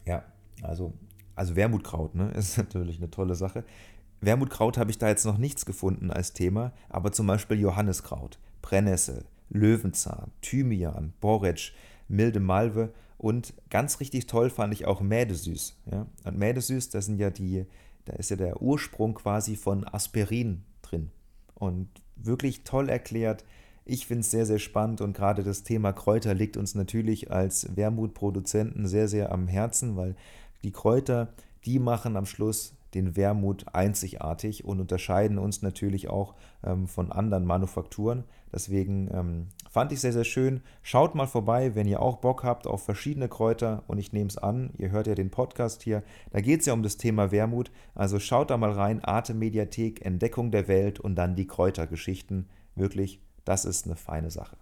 Ja, 0.05 0.25
also, 0.63 0.93
also 1.35 1.55
Wermutkraut 1.55 2.15
ne, 2.15 2.31
ist 2.35 2.57
natürlich 2.57 2.97
eine 2.97 3.11
tolle 3.11 3.35
Sache. 3.35 3.63
Wermutkraut 4.21 4.77
habe 4.77 4.91
ich 4.91 4.97
da 4.97 5.07
jetzt 5.07 5.25
noch 5.25 5.37
nichts 5.37 5.65
gefunden 5.65 6.11
als 6.11 6.33
Thema, 6.33 6.73
aber 6.89 7.11
zum 7.11 7.27
Beispiel 7.27 7.59
Johanniskraut, 7.59 8.37
Brennnessel, 8.61 9.23
Löwenzahn, 9.49 10.31
Thymian, 10.41 11.13
Borretsch, 11.21 11.73
milde 12.09 12.39
Malve 12.39 12.91
und 13.19 13.53
ganz 13.69 13.99
richtig 13.99 14.27
toll 14.27 14.49
fand 14.49 14.73
ich 14.73 14.87
auch 14.87 15.01
Mädesüß. 15.01 15.75
Ja? 15.91 16.07
Und 16.23 16.37
Mädesüß, 16.37 16.89
das 16.89 17.05
sind 17.05 17.19
ja 17.19 17.29
die, 17.29 17.65
da 18.05 18.13
ist 18.13 18.29
ja 18.29 18.37
der 18.37 18.61
Ursprung 18.61 19.13
quasi 19.13 19.57
von 19.57 19.85
Aspirin 19.85 20.63
drin. 20.81 21.11
Und 21.53 21.89
wirklich 22.15 22.63
toll 22.63 22.87
erklärt. 22.87 23.43
Ich 23.83 24.07
finde 24.07 24.21
es 24.21 24.31
sehr, 24.31 24.45
sehr 24.45 24.57
spannend 24.57 25.01
und 25.01 25.13
gerade 25.13 25.43
das 25.43 25.63
Thema 25.63 25.91
Kräuter 25.91 26.33
liegt 26.33 26.55
uns 26.55 26.75
natürlich 26.75 27.29
als 27.29 27.75
Wermutproduzenten 27.75 28.87
sehr, 28.87 29.09
sehr 29.09 29.33
am 29.33 29.49
Herzen, 29.49 29.97
weil 29.97 30.15
die 30.63 30.71
Kräuter, 30.71 31.33
die 31.65 31.77
machen 31.77 32.15
am 32.15 32.25
Schluss 32.25 32.73
den 32.93 33.15
Wermut 33.15 33.65
einzigartig 33.73 34.65
und 34.65 34.79
unterscheiden 34.79 35.37
uns 35.37 35.61
natürlich 35.61 36.09
auch 36.09 36.35
ähm, 36.63 36.87
von 36.87 37.11
anderen 37.11 37.45
Manufakturen. 37.45 38.23
Deswegen 38.51 39.09
ähm, 39.13 39.47
fand 39.69 39.91
ich 39.91 39.99
sehr, 39.99 40.13
sehr 40.13 40.23
schön. 40.23 40.61
Schaut 40.81 41.15
mal 41.15 41.27
vorbei, 41.27 41.75
wenn 41.75 41.87
ihr 41.87 42.01
auch 42.01 42.17
Bock 42.17 42.43
habt 42.43 42.67
auf 42.67 42.83
verschiedene 42.83 43.29
Kräuter 43.29 43.83
und 43.87 43.97
ich 43.97 44.11
nehme 44.11 44.29
es 44.29 44.37
an, 44.37 44.71
ihr 44.77 44.91
hört 44.91 45.07
ja 45.07 45.15
den 45.15 45.29
Podcast 45.29 45.83
hier, 45.83 46.03
da 46.31 46.41
geht 46.41 46.61
es 46.61 46.65
ja 46.65 46.73
um 46.73 46.83
das 46.83 46.97
Thema 46.97 47.31
Wermut. 47.31 47.71
Also 47.93 48.19
schaut 48.19 48.49
da 48.49 48.57
mal 48.57 48.71
rein, 48.71 49.03
Arte 49.03 49.33
Mediathek, 49.33 50.05
Entdeckung 50.05 50.51
der 50.51 50.67
Welt 50.67 50.99
und 50.99 51.15
dann 51.15 51.35
die 51.35 51.47
Kräutergeschichten. 51.47 52.49
Wirklich, 52.75 53.21
das 53.45 53.65
ist 53.65 53.85
eine 53.85 53.95
feine 53.95 54.31
Sache. 54.31 54.57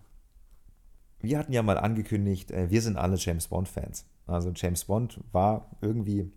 Wir 1.19 1.39
hatten 1.39 1.53
ja 1.53 1.63
mal 1.63 1.77
angekündigt, 1.77 2.51
äh, 2.51 2.69
wir 2.69 2.81
sind 2.81 2.97
alle 2.97 3.15
James 3.17 3.47
Bond-Fans. 3.47 4.05
Also 4.27 4.51
James 4.53 4.85
Bond 4.85 5.21
war 5.31 5.71
irgendwie 5.81 6.31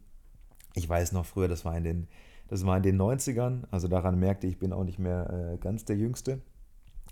ich 0.74 0.88
weiß 0.88 1.12
noch 1.12 1.26
früher, 1.26 1.48
das 1.48 1.64
war 1.64 1.76
in 1.76 1.84
den, 1.84 2.08
das 2.48 2.64
war 2.66 2.76
in 2.76 2.82
den 2.82 3.00
90ern, 3.00 3.64
also 3.70 3.88
daran 3.88 4.18
merkte 4.18 4.46
ich, 4.46 4.58
bin 4.58 4.72
auch 4.72 4.84
nicht 4.84 4.98
mehr 4.98 5.52
äh, 5.52 5.58
ganz 5.58 5.84
der 5.84 5.96
Jüngste. 5.96 6.40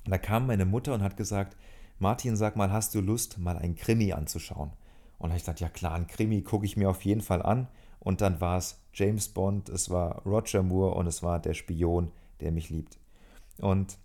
Und 0.04 0.10
da 0.10 0.18
kam 0.18 0.46
meine 0.46 0.64
Mutter 0.64 0.94
und 0.94 1.02
hat 1.02 1.16
gesagt, 1.16 1.56
Martin, 1.98 2.36
sag 2.36 2.56
mal, 2.56 2.72
hast 2.72 2.94
du 2.94 3.00
Lust, 3.00 3.38
mal 3.38 3.58
ein 3.58 3.74
Krimi 3.74 4.12
anzuschauen? 4.12 4.70
Und 5.18 5.32
ich 5.32 5.38
gesagt, 5.38 5.60
ja 5.60 5.68
klar, 5.68 5.94
ein 5.94 6.06
Krimi 6.06 6.42
gucke 6.42 6.64
ich 6.64 6.76
mir 6.76 6.88
auf 6.88 7.02
jeden 7.02 7.20
Fall 7.20 7.42
an. 7.42 7.66
Und 7.98 8.20
dann 8.20 8.40
war 8.40 8.56
es 8.56 8.80
James 8.94 9.28
Bond, 9.28 9.68
es 9.68 9.90
war 9.90 10.22
Roger 10.24 10.62
Moore 10.62 10.94
und 10.94 11.08
es 11.08 11.22
war 11.22 11.40
der 11.40 11.54
Spion, 11.54 12.12
der 12.40 12.52
mich 12.52 12.70
liebt. 12.70 12.98
Und 13.58 13.98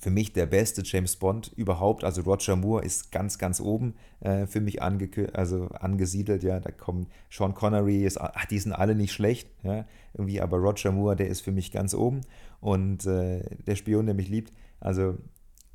für 0.00 0.10
mich 0.10 0.32
der 0.32 0.46
beste 0.46 0.82
James 0.82 1.16
Bond 1.16 1.52
überhaupt. 1.56 2.04
Also 2.04 2.22
Roger 2.22 2.56
Moore 2.56 2.84
ist 2.84 3.12
ganz, 3.12 3.38
ganz 3.38 3.60
oben 3.60 3.94
äh, 4.20 4.46
für 4.46 4.60
mich 4.60 4.80
also 4.82 5.68
angesiedelt. 5.68 6.42
Ja, 6.42 6.58
da 6.58 6.70
kommen 6.70 7.06
Sean 7.28 7.54
Connery, 7.54 8.04
ist, 8.04 8.18
ach, 8.18 8.46
die 8.46 8.58
sind 8.58 8.72
alle 8.72 8.94
nicht 8.94 9.12
schlecht, 9.12 9.50
ja, 9.62 9.84
irgendwie, 10.14 10.40
aber 10.40 10.56
Roger 10.56 10.90
Moore, 10.90 11.16
der 11.16 11.28
ist 11.28 11.42
für 11.42 11.52
mich 11.52 11.70
ganz 11.70 11.92
oben. 11.92 12.22
Und 12.60 13.04
äh, 13.06 13.42
der 13.66 13.76
Spion, 13.76 14.06
der 14.06 14.14
mich 14.14 14.28
liebt, 14.28 14.52
also 14.80 15.18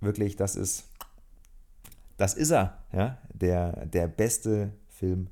wirklich, 0.01 0.35
das 0.35 0.55
ist, 0.55 0.85
das 2.17 2.33
ist 2.33 2.49
er, 2.49 2.79
ja, 2.91 3.19
der, 3.31 3.85
der 3.85 4.07
beste 4.07 4.71
Film, 4.87 5.27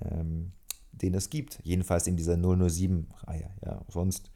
ähm, 0.00 0.52
den 0.92 1.14
es 1.14 1.30
gibt. 1.30 1.58
Jedenfalls 1.64 2.06
in 2.06 2.16
dieser 2.16 2.34
007-Reihe. 2.34 3.50
Ja, 3.64 3.80
sonst, 3.88 4.30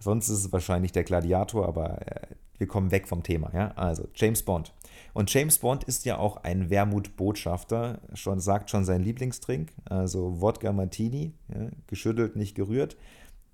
sonst 0.00 0.28
ist 0.28 0.38
es 0.44 0.52
wahrscheinlich 0.52 0.90
der 0.90 1.04
Gladiator, 1.04 1.68
aber 1.68 2.06
äh, 2.06 2.26
wir 2.58 2.66
kommen 2.66 2.90
weg 2.90 3.08
vom 3.08 3.22
Thema. 3.22 3.50
Ja? 3.54 3.72
Also 3.76 4.08
James 4.14 4.42
Bond. 4.42 4.72
Und 5.12 5.32
James 5.32 5.58
Bond 5.58 5.84
ist 5.84 6.04
ja 6.04 6.18
auch 6.18 6.38
ein 6.38 6.70
Wermutbotschafter, 6.70 8.00
schon, 8.14 8.40
sagt 8.40 8.70
schon 8.70 8.84
sein 8.84 9.02
Lieblingstrink, 9.02 9.72
also 9.84 10.40
Wodka 10.40 10.72
Martini, 10.72 11.32
ja? 11.48 11.68
geschüttelt, 11.86 12.36
nicht 12.36 12.54
gerührt. 12.54 12.96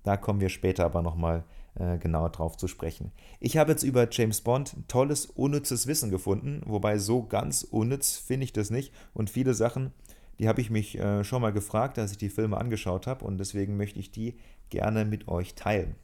Da 0.03 0.17
kommen 0.17 0.41
wir 0.41 0.49
später 0.49 0.85
aber 0.85 1.01
nochmal 1.01 1.43
äh, 1.75 1.97
genauer 1.97 2.31
drauf 2.31 2.57
zu 2.57 2.67
sprechen. 2.67 3.11
Ich 3.39 3.57
habe 3.57 3.71
jetzt 3.71 3.83
über 3.83 4.07
James 4.09 4.41
Bond 4.41 4.75
tolles, 4.87 5.25
unnützes 5.25 5.87
Wissen 5.87 6.09
gefunden, 6.09 6.61
wobei 6.65 6.97
so 6.97 7.23
ganz 7.23 7.63
unnütz 7.63 8.17
finde 8.17 8.45
ich 8.45 8.53
das 8.53 8.71
nicht. 8.71 8.93
Und 9.13 9.29
viele 9.29 9.53
Sachen, 9.53 9.93
die 10.39 10.47
habe 10.47 10.59
ich 10.61 10.69
mich 10.69 10.97
äh, 10.97 11.23
schon 11.23 11.41
mal 11.41 11.53
gefragt, 11.53 11.99
als 11.99 12.11
ich 12.11 12.17
die 12.17 12.29
Filme 12.29 12.57
angeschaut 12.57 13.07
habe 13.07 13.23
und 13.25 13.37
deswegen 13.37 13.77
möchte 13.77 13.99
ich 13.99 14.11
die 14.11 14.37
gerne 14.69 15.05
mit 15.05 15.27
euch 15.27 15.55
teilen. 15.55 15.95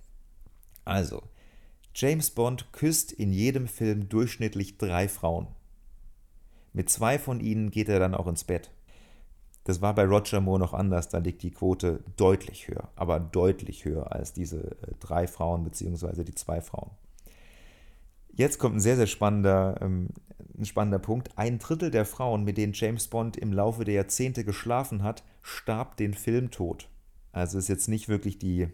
Also, 0.86 1.24
James 2.00 2.30
Bond 2.30 2.72
küsst 2.74 3.12
in 3.12 3.34
jedem 3.34 3.68
Film 3.68 4.08
durchschnittlich 4.08 4.78
drei 4.78 5.08
Frauen. 5.08 5.48
Mit 6.72 6.92
zwei 6.92 7.18
von 7.18 7.40
ihnen 7.40 7.72
geht 7.72 7.90
er 7.90 7.98
dann 7.98 8.14
auch 8.14 8.28
ins 8.28 8.44
Bett. 8.44 8.70
Das 9.64 9.82
war 9.82 9.96
bei 9.96 10.06
Roger 10.06 10.40
Moore 10.40 10.60
noch 10.60 10.76
anders, 10.76 11.10
da 11.10 11.18
liegt 11.18 11.42
die 11.42 11.50
Quote 11.50 12.04
deutlich 12.16 12.68
höher, 12.68 12.90
aber 12.96 13.20
deutlich 13.20 13.84
höher 13.84 14.12
als 14.12 14.32
diese 14.32 14.60
äh, 14.60 14.94
drei 15.00 15.26
Frauen 15.26 15.64
bzw. 15.64 16.24
die 16.24 16.36
zwei 16.36 16.62
Frauen. 16.62 16.92
Jetzt 18.32 18.60
kommt 18.60 18.76
ein 18.76 18.80
sehr, 18.80 18.96
sehr 18.96 19.08
spannender, 19.08 19.80
ähm, 19.82 20.10
ein 20.56 20.66
spannender 20.66 21.00
Punkt. 21.00 21.36
Ein 21.36 21.58
Drittel 21.58 21.90
der 21.90 22.06
Frauen, 22.06 22.44
mit 22.44 22.58
denen 22.58 22.74
James 22.74 23.08
Bond 23.08 23.38
im 23.38 23.52
Laufe 23.52 23.86
der 23.86 23.96
Jahrzehnte 23.96 24.44
geschlafen 24.44 25.02
hat, 25.02 25.24
starb 25.42 25.98
den 25.98 26.14
Filmtod. 26.14 26.90
Also 27.32 27.58
ist 27.58 27.70
jetzt 27.70 27.88
nicht 27.88 28.08
wirklich 28.08 28.38
die 28.38 28.68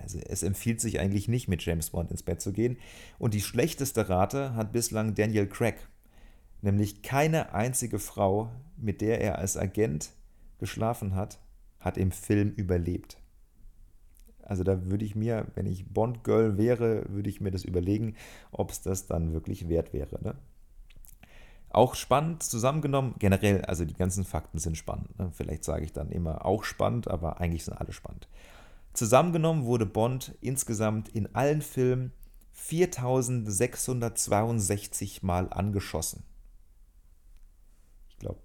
also 0.00 0.18
es 0.18 0.42
empfiehlt 0.42 0.80
sich 0.80 1.00
eigentlich 1.00 1.28
nicht, 1.28 1.48
mit 1.48 1.64
James 1.64 1.90
Bond 1.90 2.10
ins 2.10 2.22
Bett 2.22 2.40
zu 2.40 2.52
gehen. 2.52 2.78
Und 3.18 3.34
die 3.34 3.40
schlechteste 3.40 4.08
Rate 4.08 4.54
hat 4.54 4.72
bislang 4.72 5.14
Daniel 5.14 5.46
Craig. 5.46 5.76
Nämlich 6.60 7.02
keine 7.02 7.54
einzige 7.54 7.98
Frau, 7.98 8.50
mit 8.76 9.00
der 9.00 9.20
er 9.20 9.38
als 9.38 9.56
Agent 9.56 10.10
geschlafen 10.58 11.14
hat, 11.14 11.40
hat 11.80 11.98
im 11.98 12.12
Film 12.12 12.52
überlebt. 12.52 13.18
Also 14.42 14.64
da 14.64 14.90
würde 14.90 15.04
ich 15.04 15.14
mir, 15.14 15.46
wenn 15.54 15.66
ich 15.66 15.92
Bond-Girl 15.92 16.58
wäre, 16.58 17.04
würde 17.08 17.30
ich 17.30 17.40
mir 17.40 17.50
das 17.50 17.64
überlegen, 17.64 18.16
ob 18.50 18.70
es 18.70 18.82
das 18.82 19.06
dann 19.06 19.32
wirklich 19.32 19.68
wert 19.68 19.92
wäre. 19.92 20.22
Ne? 20.22 20.34
Auch 21.70 21.94
spannend 21.94 22.42
zusammengenommen, 22.42 23.14
generell, 23.18 23.64
also 23.64 23.84
die 23.84 23.94
ganzen 23.94 24.24
Fakten 24.24 24.58
sind 24.58 24.76
spannend. 24.76 25.18
Ne? 25.18 25.30
Vielleicht 25.32 25.64
sage 25.64 25.84
ich 25.84 25.92
dann 25.92 26.10
immer 26.10 26.44
auch 26.44 26.64
spannend, 26.64 27.08
aber 27.08 27.40
eigentlich 27.40 27.64
sind 27.64 27.74
alle 27.74 27.92
spannend. 27.92 28.28
Zusammengenommen 28.92 29.64
wurde 29.64 29.86
Bond 29.86 30.36
insgesamt 30.40 31.08
in 31.08 31.34
allen 31.34 31.62
Filmen 31.62 32.12
4662 32.52 35.22
Mal 35.22 35.50
angeschossen. 35.50 36.24
Ich 38.10 38.18
glaube, 38.18 38.40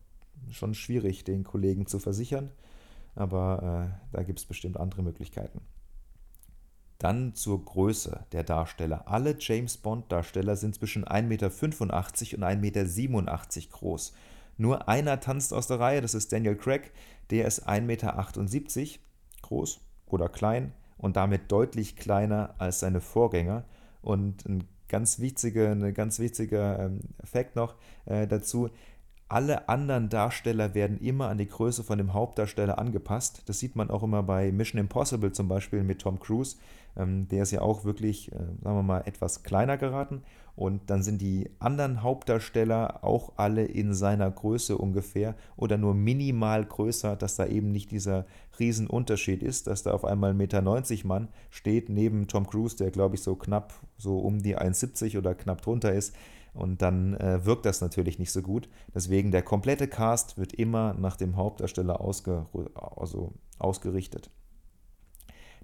schon 0.52 0.74
schwierig, 0.74 1.26
den 1.26 1.44
Kollegen 1.44 1.86
zu 1.86 2.00
versichern, 2.00 2.52
aber 3.16 4.00
äh, 4.14 4.16
da 4.16 4.24
gibt 4.24 4.40
es 4.40 4.46
bestimmt 4.46 4.78
andere 4.78 5.04
Möglichkeiten. 5.04 5.60
Dann 6.98 7.36
zur 7.36 7.64
Größe 7.64 8.26
der 8.32 8.44
Darsteller. 8.44 9.08
Alle 9.08 9.36
James 9.38 9.78
Bond-Darsteller 9.78 10.56
sind 10.56 10.74
zwischen 10.76 11.06
1,85 11.06 11.28
Meter 11.28 11.52
und 11.52 11.92
1,87 11.92 12.58
Meter 12.58 12.86
groß. 13.70 14.14
Nur 14.58 14.88
einer 14.88 15.20
tanzt 15.20 15.54
aus 15.54 15.68
der 15.68 15.80
Reihe, 15.80 16.02
das 16.02 16.16
ist 16.16 16.32
Daniel 16.32 16.56
Craig, 16.56 16.92
der 17.30 17.46
ist 17.46 17.68
1,78 17.68 17.82
Meter 17.82 18.28
groß 19.44 19.87
oder 20.10 20.30
klein 20.30 20.72
und 20.98 21.16
damit 21.16 21.52
deutlich 21.52 21.96
kleiner 21.96 22.56
als 22.58 22.80
seine 22.80 23.02
Vorgänger. 23.02 23.64
Und 24.02 24.46
ein 24.46 24.64
ganz 24.88 25.20
wichtiger, 25.20 25.72
eine 25.72 25.94
ganz 25.94 26.20
wichtiger 26.20 26.80
ähm, 26.80 27.02
Fakt 27.24 27.56
noch 27.56 27.76
äh, 28.06 28.28
dazu, 28.28 28.70
alle 29.30 29.68
anderen 29.68 30.08
Darsteller 30.08 30.74
werden 30.74 31.00
immer 31.00 31.28
an 31.28 31.38
die 31.38 31.50
Größe 31.50 31.84
von 31.84 31.98
dem 31.98 32.14
Hauptdarsteller 32.14 32.80
angepasst. 32.80 33.44
Das 33.48 33.60
sieht 33.60 33.76
man 33.76 33.90
auch 33.90 34.04
immer 34.04 34.24
bei 34.24 34.52
Mission 34.54 34.80
Impossible 34.80 35.34
zum 35.34 35.50
Beispiel 35.50 35.84
mit 35.84 36.00
Tom 36.00 36.20
Cruise. 36.20 36.56
Ähm, 36.98 37.28
der 37.28 37.44
ist 37.44 37.52
ja 37.52 37.62
auch 37.62 37.86
wirklich, 37.86 38.32
äh, 38.32 38.36
sagen 38.36 38.78
wir 38.78 38.84
mal, 38.84 39.02
etwas 39.06 39.44
kleiner 39.44 39.78
geraten. 39.78 40.24
Und 40.56 40.90
dann 40.90 41.04
sind 41.04 41.22
die 41.22 41.52
anderen 41.60 42.02
Hauptdarsteller 42.02 43.04
auch 43.04 43.34
alle 43.38 43.64
in 43.64 43.94
seiner 43.94 44.32
Größe 44.32 44.76
ungefähr 44.76 45.36
oder 45.56 45.78
nur 45.78 45.94
minimal 45.94 46.66
größer, 46.66 47.16
dass 47.16 47.36
da 47.36 47.46
eben 47.46 47.72
nicht 47.72 47.92
dieser 47.92 48.26
Riesenunterschied 48.58 49.44
ist, 49.44 49.68
dass 49.68 49.84
da 49.84 49.92
auf 49.92 50.04
einmal 50.04 50.32
1,90 50.32 50.36
Meter 50.36 51.08
Mann 51.08 51.28
steht 51.52 51.90
neben 51.90 52.28
Tom 52.28 52.48
Cruise, 52.48 52.76
der 52.76 52.90
glaube 52.90 53.16
ich 53.16 53.22
so 53.22 53.36
knapp 53.36 53.72
so 54.00 54.18
um 54.18 54.42
die 54.42 54.58
1,70 54.58 55.20
oder 55.20 55.36
knapp 55.36 55.62
drunter 55.62 55.94
ist. 55.94 56.16
Und 56.56 56.82
dann 56.82 57.14
äh, 57.18 57.46
wirkt 57.46 57.68
das 57.68 57.82
natürlich 57.82 58.18
nicht 58.18 58.32
so 58.32 58.42
gut. 58.42 58.68
Deswegen 58.96 59.30
der 59.30 59.44
komplette 59.44 59.88
Cast 59.88 60.40
wird 60.40 60.54
immer 60.54 60.96
nach 60.96 61.18
dem 61.18 61.36
Hauptdarsteller 61.36 62.02
ausge 62.02 62.48
also 62.74 63.34
ausgerichtet. 63.60 64.32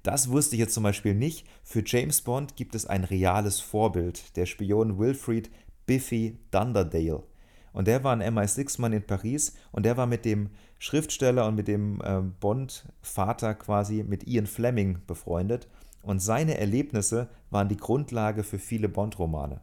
Das 0.03 0.29
wusste 0.29 0.55
ich 0.55 0.59
jetzt 0.59 0.73
zum 0.73 0.83
Beispiel 0.83 1.15
nicht. 1.15 1.47
Für 1.63 1.81
James 1.85 2.21
Bond 2.21 2.57
gibt 2.57 2.75
es 2.75 2.85
ein 2.85 3.05
reales 3.05 3.61
Vorbild, 3.61 4.35
der 4.35 4.45
Spion 4.45 4.99
Wilfried 4.99 5.49
Biffy 5.85 6.37
Dunderdale. 6.51 7.23
Und 7.71 7.87
der 7.87 8.03
war 8.03 8.13
ein 8.13 8.21
MI6-Mann 8.21 8.93
in 8.93 9.07
Paris 9.07 9.55
und 9.71 9.85
der 9.85 9.97
war 9.97 10.05
mit 10.05 10.25
dem 10.25 10.49
Schriftsteller 10.77 11.47
und 11.47 11.55
mit 11.55 11.67
dem 11.67 12.01
äh, 12.01 12.21
Bond-Vater 12.21 13.55
quasi 13.55 14.03
mit 14.03 14.27
Ian 14.27 14.45
Fleming 14.45 14.99
befreundet. 15.07 15.67
Und 16.01 16.19
seine 16.19 16.57
Erlebnisse 16.57 17.29
waren 17.49 17.69
die 17.69 17.77
Grundlage 17.77 18.43
für 18.43 18.59
viele 18.59 18.89
Bond-Romane. 18.89 19.61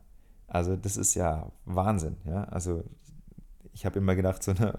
Also 0.48 0.74
das 0.74 0.96
ist 0.96 1.14
ja 1.14 1.52
Wahnsinn. 1.66 2.16
Ja? 2.24 2.44
Also 2.44 2.82
ich 3.72 3.84
habe 3.86 3.98
immer 3.98 4.16
gedacht, 4.16 4.42
so 4.42 4.52
eine 4.52 4.78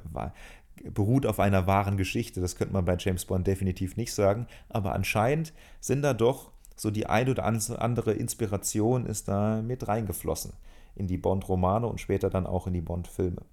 beruht 0.93 1.25
auf 1.25 1.39
einer 1.39 1.67
wahren 1.67 1.97
Geschichte. 1.97 2.41
Das 2.41 2.55
könnte 2.55 2.73
man 2.73 2.85
bei 2.85 2.95
James 2.97 3.25
Bond 3.25 3.47
definitiv 3.47 3.97
nicht 3.97 4.13
sagen. 4.13 4.47
Aber 4.69 4.93
anscheinend 4.93 5.53
sind 5.79 6.01
da 6.01 6.13
doch 6.13 6.51
so 6.75 6.89
die 6.89 7.05
ein 7.05 7.29
oder 7.29 7.45
andere 7.45 8.13
Inspiration 8.13 9.05
ist 9.05 9.27
da 9.27 9.61
mit 9.61 9.87
reingeflossen 9.87 10.53
in 10.95 11.07
die 11.07 11.17
Bond-Romane 11.17 11.87
und 11.87 12.01
später 12.01 12.29
dann 12.29 12.47
auch 12.47 12.67
in 12.67 12.73
die 12.73 12.81
Bond-Filme. 12.81 13.43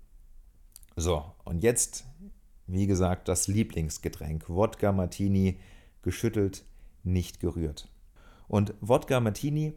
So, 0.96 1.24
und 1.44 1.62
jetzt, 1.62 2.06
wie 2.66 2.86
gesagt, 2.86 3.28
das 3.28 3.46
Lieblingsgetränk. 3.46 4.48
Wodka 4.48 4.92
Martini, 4.92 5.60
geschüttelt, 6.02 6.64
nicht 7.04 7.38
gerührt. 7.38 7.88
Und 8.48 8.74
Wodka 8.80 9.20
Martini 9.20 9.74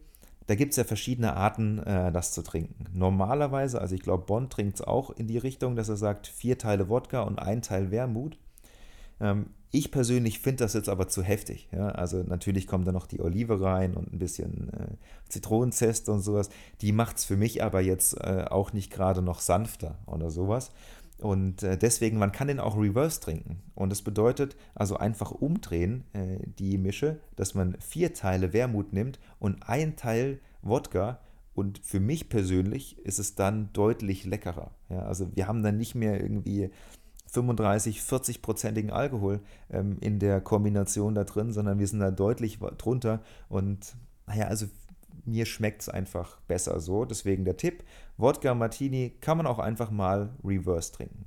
da 0.52 0.56
gibt 0.56 0.72
es 0.72 0.76
ja 0.76 0.84
verschiedene 0.84 1.38
Arten, 1.38 1.80
äh, 1.80 2.12
das 2.12 2.34
zu 2.34 2.42
trinken. 2.42 2.88
Normalerweise, 2.94 3.80
also 3.80 3.96
ich 3.96 4.02
glaube, 4.02 4.26
Bond 4.26 4.52
trinkt 4.52 4.76
es 4.76 4.82
auch 4.82 5.10
in 5.12 5.28
die 5.28 5.38
Richtung, 5.38 5.78
dass 5.78 5.88
er 5.88 5.96
sagt, 5.96 6.28
vier 6.28 6.58
Teile 6.58 6.90
Wodka 6.90 7.22
und 7.22 7.40
ein 7.40 7.62
Teil 7.62 7.90
Wermut. 7.90 8.38
Ähm, 9.22 9.46
ich 9.72 9.92
persönlich 9.92 10.40
finde 10.40 10.66
das 10.66 10.74
jetzt 10.74 10.90
aber 10.90 11.08
zu 11.08 11.24
heftig. 11.24 11.70
Ja? 11.72 11.88
Also 11.88 12.22
natürlich 12.24 12.68
kommt 12.68 12.86
da 12.86 12.92
noch 12.92 13.08
die 13.08 13.22
Olive 13.22 13.62
rein 13.62 13.94
und 13.94 14.12
ein 14.12 14.20
bisschen 14.20 14.74
äh, 14.74 15.30
Zitronenzest 15.30 16.10
und 16.10 16.20
sowas. 16.20 16.50
Die 16.82 16.92
macht 16.92 17.16
es 17.16 17.24
für 17.24 17.38
mich 17.38 17.64
aber 17.64 17.80
jetzt 17.80 18.20
äh, 18.20 18.44
auch 18.50 18.74
nicht 18.74 18.92
gerade 18.92 19.22
noch 19.22 19.40
sanfter 19.40 20.00
oder 20.06 20.32
sowas. 20.32 20.72
Und 21.22 21.62
äh, 21.62 21.78
deswegen, 21.78 22.18
man 22.18 22.32
kann 22.32 22.48
den 22.48 22.60
auch 22.60 22.76
reverse 22.76 23.22
trinken. 23.22 23.62
Und 23.76 23.92
das 23.92 24.02
bedeutet 24.02 24.56
also 24.74 24.98
einfach 24.98 25.32
umdrehen, 25.32 26.04
äh, 26.14 26.40
die 26.58 26.80
Mische, 26.80 27.20
dass 27.36 27.54
man 27.54 27.78
vier 27.80 28.14
Teile 28.14 28.54
Wermut 28.54 28.92
nimmt 28.92 29.20
und 29.40 29.70
ein 29.70 29.96
Teil 29.96 30.40
Wodka. 30.64 31.20
Und 31.54 31.80
für 31.84 32.00
mich 32.00 32.30
persönlich 32.30 32.98
ist 33.06 33.20
es 33.20 33.36
dann 33.36 33.70
deutlich 33.74 34.26
leckerer. 34.26 34.72
Ja, 34.90 35.04
also 35.04 35.28
wir 35.36 35.48
haben 35.48 35.62
dann 35.62 35.78
nicht 35.78 35.94
mehr 35.94 36.20
irgendwie 36.20 36.72
35, 37.28 38.00
40-prozentigen 38.00 38.90
Alkohol 38.90 39.42
ähm, 39.70 39.98
in 40.02 40.18
der 40.18 40.42
Kombination 40.42 41.14
da 41.14 41.24
drin, 41.24 41.54
sondern 41.54 41.78
wir 41.78 41.88
sind 41.88 42.00
da 42.00 42.10
deutlich 42.10 42.58
drunter. 42.78 43.22
Und 43.48 43.96
naja, 44.26 44.48
also 44.48 44.66
mir 45.32 45.46
schmeckt 45.46 45.82
es 45.82 45.89
einfach 45.89 46.39
besser 46.41 46.80
so. 46.80 47.06
Deswegen 47.06 47.46
der 47.46 47.58
Tipp, 47.58 47.84
Wodka 48.17 48.54
Martini 48.54 49.15
kann 49.22 49.38
man 49.38 49.48
auch 49.48 49.60
einfach 49.60 49.89
mal 49.89 50.30
reverse 50.44 50.91
trinken. 50.91 51.26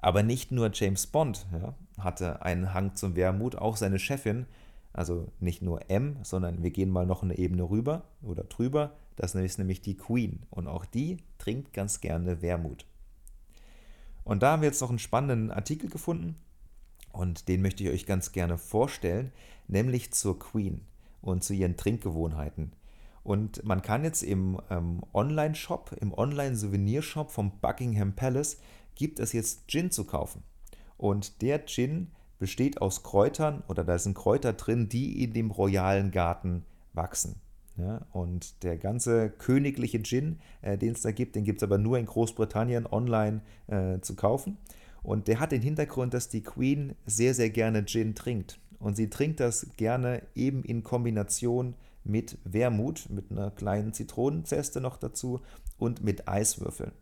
Aber 0.00 0.22
nicht 0.22 0.52
nur 0.52 0.70
James 0.72 1.06
Bond 1.06 1.46
ja, 1.52 1.74
hatte 1.98 2.42
einen 2.42 2.74
Hang 2.74 2.94
zum 2.94 3.16
Wermut, 3.16 3.56
auch 3.56 3.76
seine 3.76 3.98
Chefin, 3.98 4.46
also 4.92 5.32
nicht 5.40 5.62
nur 5.62 5.90
M, 5.90 6.18
sondern 6.22 6.62
wir 6.62 6.70
gehen 6.70 6.90
mal 6.90 7.06
noch 7.06 7.22
eine 7.22 7.38
Ebene 7.38 7.62
rüber 7.62 8.04
oder 8.22 8.44
drüber, 8.44 8.96
Das 9.16 9.34
ist 9.34 9.58
nämlich 9.58 9.80
die 9.80 9.96
Queen. 9.96 10.42
Und 10.50 10.66
auch 10.66 10.84
die 10.84 11.18
trinkt 11.38 11.72
ganz 11.72 12.00
gerne 12.00 12.42
Wermut. 12.42 12.84
Und 14.24 14.42
da 14.42 14.52
haben 14.52 14.62
wir 14.62 14.68
jetzt 14.68 14.80
noch 14.80 14.90
einen 14.90 14.98
spannenden 14.98 15.50
Artikel 15.50 15.88
gefunden. 15.88 16.36
Und 17.12 17.48
den 17.48 17.62
möchte 17.62 17.84
ich 17.84 17.90
euch 17.90 18.06
ganz 18.06 18.32
gerne 18.32 18.58
vorstellen, 18.58 19.32
nämlich 19.68 20.12
zur 20.12 20.38
Queen 20.38 20.80
und 21.24 21.42
zu 21.42 21.54
ihren 21.54 21.76
Trinkgewohnheiten. 21.76 22.72
Und 23.22 23.64
man 23.64 23.80
kann 23.80 24.04
jetzt 24.04 24.22
im 24.22 24.60
ähm, 24.70 25.00
Online-Shop, 25.14 25.96
im 26.00 26.12
Online-Souvenirshop 26.12 27.30
vom 27.30 27.58
Buckingham 27.60 28.14
Palace, 28.14 28.58
gibt 28.94 29.18
es 29.18 29.32
jetzt 29.32 29.66
Gin 29.66 29.90
zu 29.90 30.04
kaufen. 30.04 30.42
Und 30.98 31.40
der 31.40 31.64
Gin 31.64 32.08
besteht 32.38 32.82
aus 32.82 33.02
Kräutern 33.02 33.62
oder 33.68 33.84
da 33.84 33.98
sind 33.98 34.14
Kräuter 34.14 34.52
drin, 34.52 34.88
die 34.88 35.22
in 35.24 35.32
dem 35.32 35.50
royalen 35.50 36.10
Garten 36.10 36.64
wachsen. 36.92 37.36
Ja, 37.76 38.06
und 38.12 38.62
der 38.62 38.76
ganze 38.76 39.30
königliche 39.30 40.00
Gin, 40.02 40.38
äh, 40.62 40.78
den 40.78 40.92
es 40.92 41.02
da 41.02 41.10
gibt, 41.10 41.34
den 41.34 41.44
gibt 41.44 41.60
es 41.60 41.64
aber 41.64 41.78
nur 41.78 41.98
in 41.98 42.06
Großbritannien 42.06 42.86
online 42.86 43.40
äh, 43.66 43.98
zu 44.00 44.14
kaufen. 44.14 44.58
Und 45.02 45.26
der 45.26 45.40
hat 45.40 45.50
den 45.50 45.60
Hintergrund, 45.60 46.14
dass 46.14 46.28
die 46.28 46.42
Queen 46.42 46.94
sehr, 47.04 47.34
sehr 47.34 47.50
gerne 47.50 47.84
Gin 47.84 48.14
trinkt. 48.14 48.60
Und 48.84 48.96
sie 48.96 49.08
trinkt 49.08 49.40
das 49.40 49.66
gerne 49.78 50.20
eben 50.34 50.62
in 50.62 50.82
Kombination 50.82 51.74
mit 52.04 52.36
Wermut, 52.44 53.08
mit 53.08 53.30
einer 53.30 53.50
kleinen 53.50 53.94
Zitronenzeste 53.94 54.78
noch 54.82 54.98
dazu 54.98 55.40
und 55.78 56.04
mit 56.04 56.28
Eiswürfeln. 56.28 56.92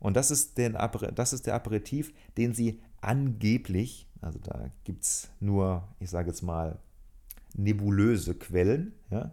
Und 0.00 0.18
das 0.18 0.30
ist, 0.30 0.58
der, 0.58 0.68
das 0.68 1.32
ist 1.32 1.46
der 1.46 1.54
Aperitif, 1.54 2.12
den 2.36 2.52
sie 2.52 2.82
angeblich, 3.00 4.06
also 4.20 4.38
da 4.38 4.70
gibt 4.84 5.04
es 5.04 5.30
nur, 5.40 5.88
ich 5.98 6.10
sage 6.10 6.28
jetzt 6.28 6.42
mal, 6.42 6.78
nebulöse 7.56 8.34
Quellen, 8.34 8.92
ja, 9.10 9.32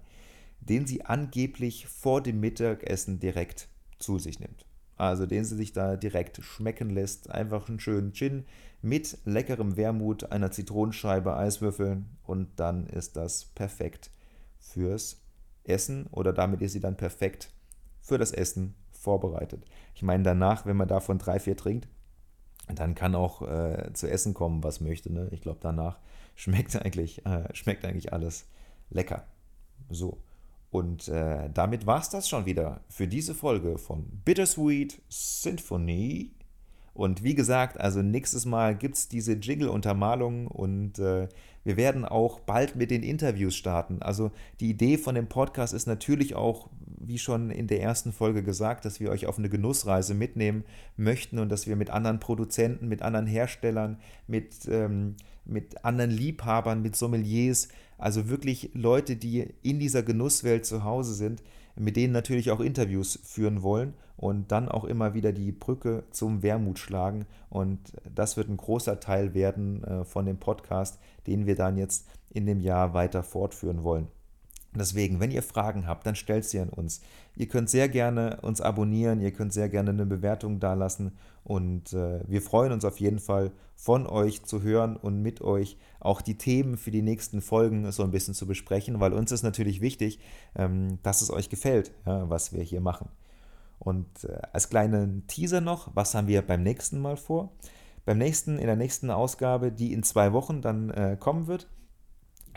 den 0.61 0.87
sie 0.87 1.03
angeblich 1.03 1.87
vor 1.87 2.23
dem 2.23 2.39
Mittagessen 2.39 3.19
direkt 3.19 3.67
zu 3.99 4.17
sich 4.17 4.39
nimmt. 4.39 4.65
Also 4.97 5.25
den 5.25 5.45
sie 5.45 5.55
sich 5.55 5.73
da 5.73 5.95
direkt 5.95 6.43
schmecken 6.43 6.89
lässt. 6.89 7.29
Einfach 7.29 7.69
einen 7.69 7.79
schönen 7.79 8.13
Gin 8.13 8.45
mit 8.81 9.17
leckerem 9.25 9.77
Wermut, 9.77 10.31
einer 10.31 10.51
Zitronenscheibe, 10.51 11.35
Eiswürfeln 11.35 12.17
und 12.23 12.59
dann 12.59 12.87
ist 12.87 13.15
das 13.15 13.45
perfekt 13.45 14.11
fürs 14.59 15.21
Essen 15.63 16.07
oder 16.07 16.33
damit 16.33 16.61
ist 16.61 16.73
sie 16.73 16.79
dann 16.79 16.97
perfekt 16.97 17.51
für 18.01 18.17
das 18.17 18.31
Essen 18.31 18.75
vorbereitet. 18.91 19.65
Ich 19.95 20.03
meine, 20.03 20.23
danach, 20.23 20.65
wenn 20.65 20.77
man 20.77 20.87
davon 20.87 21.17
drei, 21.17 21.39
vier 21.39 21.57
trinkt, 21.57 21.87
dann 22.73 22.95
kann 22.95 23.15
auch 23.15 23.41
äh, 23.41 23.91
zu 23.93 24.09
essen 24.09 24.33
kommen, 24.33 24.63
was 24.63 24.81
möchte. 24.81 25.11
Ne? 25.11 25.27
Ich 25.31 25.41
glaube, 25.41 25.59
danach 25.61 25.99
schmeckt 26.35 26.75
eigentlich, 26.81 27.25
äh, 27.25 27.53
schmeckt 27.53 27.85
eigentlich 27.85 28.13
alles 28.13 28.45
lecker. 28.89 29.25
So. 29.89 30.21
Und 30.77 31.07
äh, 31.07 31.49
damit 31.51 31.87
war 31.87 31.99
es 31.99 32.09
das 32.09 32.29
schon 32.29 32.45
wieder 32.45 32.81
für 32.87 33.07
diese 33.07 33.33
Folge 33.33 33.79
von 33.79 34.05
Bittersweet 34.23 35.01
Symphony. 35.09 36.33
Und 36.93 37.23
wie 37.23 37.33
gesagt, 37.33 37.79
also 37.79 38.03
nächstes 38.03 38.45
Mal 38.45 38.75
gibt 38.75 38.95
es 38.95 39.07
diese 39.07 39.33
Jingle-Untermalung 39.33 40.45
und 40.45 40.99
äh, 40.99 41.29
wir 41.63 41.77
werden 41.77 42.05
auch 42.05 42.39
bald 42.41 42.75
mit 42.75 42.91
den 42.91 43.01
Interviews 43.01 43.55
starten. 43.55 44.03
Also 44.03 44.29
die 44.59 44.69
Idee 44.69 44.99
von 44.99 45.15
dem 45.15 45.27
Podcast 45.27 45.73
ist 45.73 45.87
natürlich 45.87 46.35
auch, 46.35 46.69
wie 46.85 47.17
schon 47.17 47.49
in 47.49 47.65
der 47.65 47.81
ersten 47.81 48.11
Folge 48.13 48.43
gesagt, 48.43 48.85
dass 48.85 48.99
wir 48.99 49.09
euch 49.09 49.25
auf 49.25 49.39
eine 49.39 49.49
Genussreise 49.49 50.13
mitnehmen 50.13 50.63
möchten 50.95 51.39
und 51.39 51.49
dass 51.49 51.65
wir 51.65 51.75
mit 51.75 51.89
anderen 51.89 52.19
Produzenten, 52.19 52.87
mit 52.87 53.01
anderen 53.01 53.25
Herstellern, 53.25 53.97
mit, 54.27 54.67
ähm, 54.69 55.15
mit 55.43 55.83
anderen 55.83 56.11
Liebhabern, 56.11 56.83
mit 56.83 56.95
Sommeliers, 56.95 57.67
also 57.97 58.29
wirklich 58.29 58.71
Leute, 58.73 59.15
die 59.15 59.53
in 59.63 59.79
dieser 59.79 60.03
Genusswelt 60.03 60.65
zu 60.65 60.83
Hause 60.83 61.13
sind, 61.13 61.43
mit 61.75 61.95
denen 61.95 62.13
natürlich 62.13 62.51
auch 62.51 62.59
Interviews 62.59 63.19
führen 63.23 63.61
wollen 63.61 63.93
und 64.15 64.51
dann 64.51 64.67
auch 64.67 64.83
immer 64.83 65.13
wieder 65.13 65.31
die 65.31 65.51
Brücke 65.51 66.03
zum 66.11 66.41
Wermut 66.41 66.79
schlagen. 66.79 67.25
Und 67.49 67.79
das 68.13 68.35
wird 68.35 68.49
ein 68.49 68.57
großer 68.57 68.99
Teil 68.99 69.33
werden 69.33 69.83
äh, 69.83 70.05
von 70.05 70.25
dem 70.25 70.37
Podcast, 70.37 70.99
den 71.27 71.45
wir 71.45 71.55
dann 71.55 71.77
jetzt 71.77 72.07
in 72.31 72.45
dem 72.45 72.59
Jahr 72.59 72.93
weiter 72.93 73.23
fortführen 73.23 73.83
wollen. 73.83 74.07
Deswegen, 74.75 75.19
wenn 75.19 75.31
ihr 75.31 75.43
Fragen 75.43 75.87
habt, 75.87 76.05
dann 76.05 76.15
stellt 76.15 76.45
sie 76.45 76.59
an 76.59 76.69
uns. 76.69 77.01
Ihr 77.35 77.47
könnt 77.47 77.69
sehr 77.69 77.89
gerne 77.89 78.39
uns 78.41 78.61
abonnieren, 78.61 79.21
ihr 79.21 79.31
könnt 79.31 79.53
sehr 79.53 79.69
gerne 79.69 79.91
eine 79.91 80.05
Bewertung 80.05 80.59
dalassen 80.59 81.13
und 81.47 81.93
äh, 81.93 82.19
wir 82.27 82.41
freuen 82.41 82.73
uns 82.73 82.83
auf 82.83 82.99
jeden 82.99 83.19
Fall 83.19 83.53
von 83.73 84.05
euch 84.05 84.43
zu 84.43 84.63
hören 84.63 84.97
und 84.97 85.21
mit 85.21 85.39
euch 85.39 85.77
auch 86.01 86.21
die 86.21 86.37
Themen 86.37 86.75
für 86.75 86.91
die 86.91 87.01
nächsten 87.01 87.39
Folgen 87.39 87.89
so 87.93 88.03
ein 88.03 88.11
bisschen 88.11 88.33
zu 88.33 88.45
besprechen, 88.45 88.99
weil 88.99 89.13
uns 89.13 89.31
ist 89.31 89.43
natürlich 89.43 89.79
wichtig, 89.79 90.19
ähm, 90.57 90.99
dass 91.03 91.21
es 91.21 91.31
euch 91.31 91.47
gefällt, 91.47 91.93
ja, 92.05 92.29
was 92.29 92.51
wir 92.51 92.61
hier 92.63 92.81
machen. 92.81 93.07
Und 93.79 94.25
äh, 94.25 94.41
als 94.51 94.67
kleinen 94.67 95.25
Teaser 95.27 95.61
noch, 95.61 95.95
was 95.95 96.15
haben 96.15 96.27
wir 96.27 96.41
beim 96.41 96.63
nächsten 96.63 96.99
Mal 96.99 97.15
vor? 97.15 97.53
Beim 98.03 98.17
nächsten, 98.17 98.59
in 98.59 98.67
der 98.67 98.75
nächsten 98.75 99.09
Ausgabe, 99.09 99.71
die 99.71 99.93
in 99.93 100.03
zwei 100.03 100.33
Wochen 100.33 100.61
dann 100.61 100.89
äh, 100.89 101.15
kommen 101.17 101.47
wird, 101.47 101.69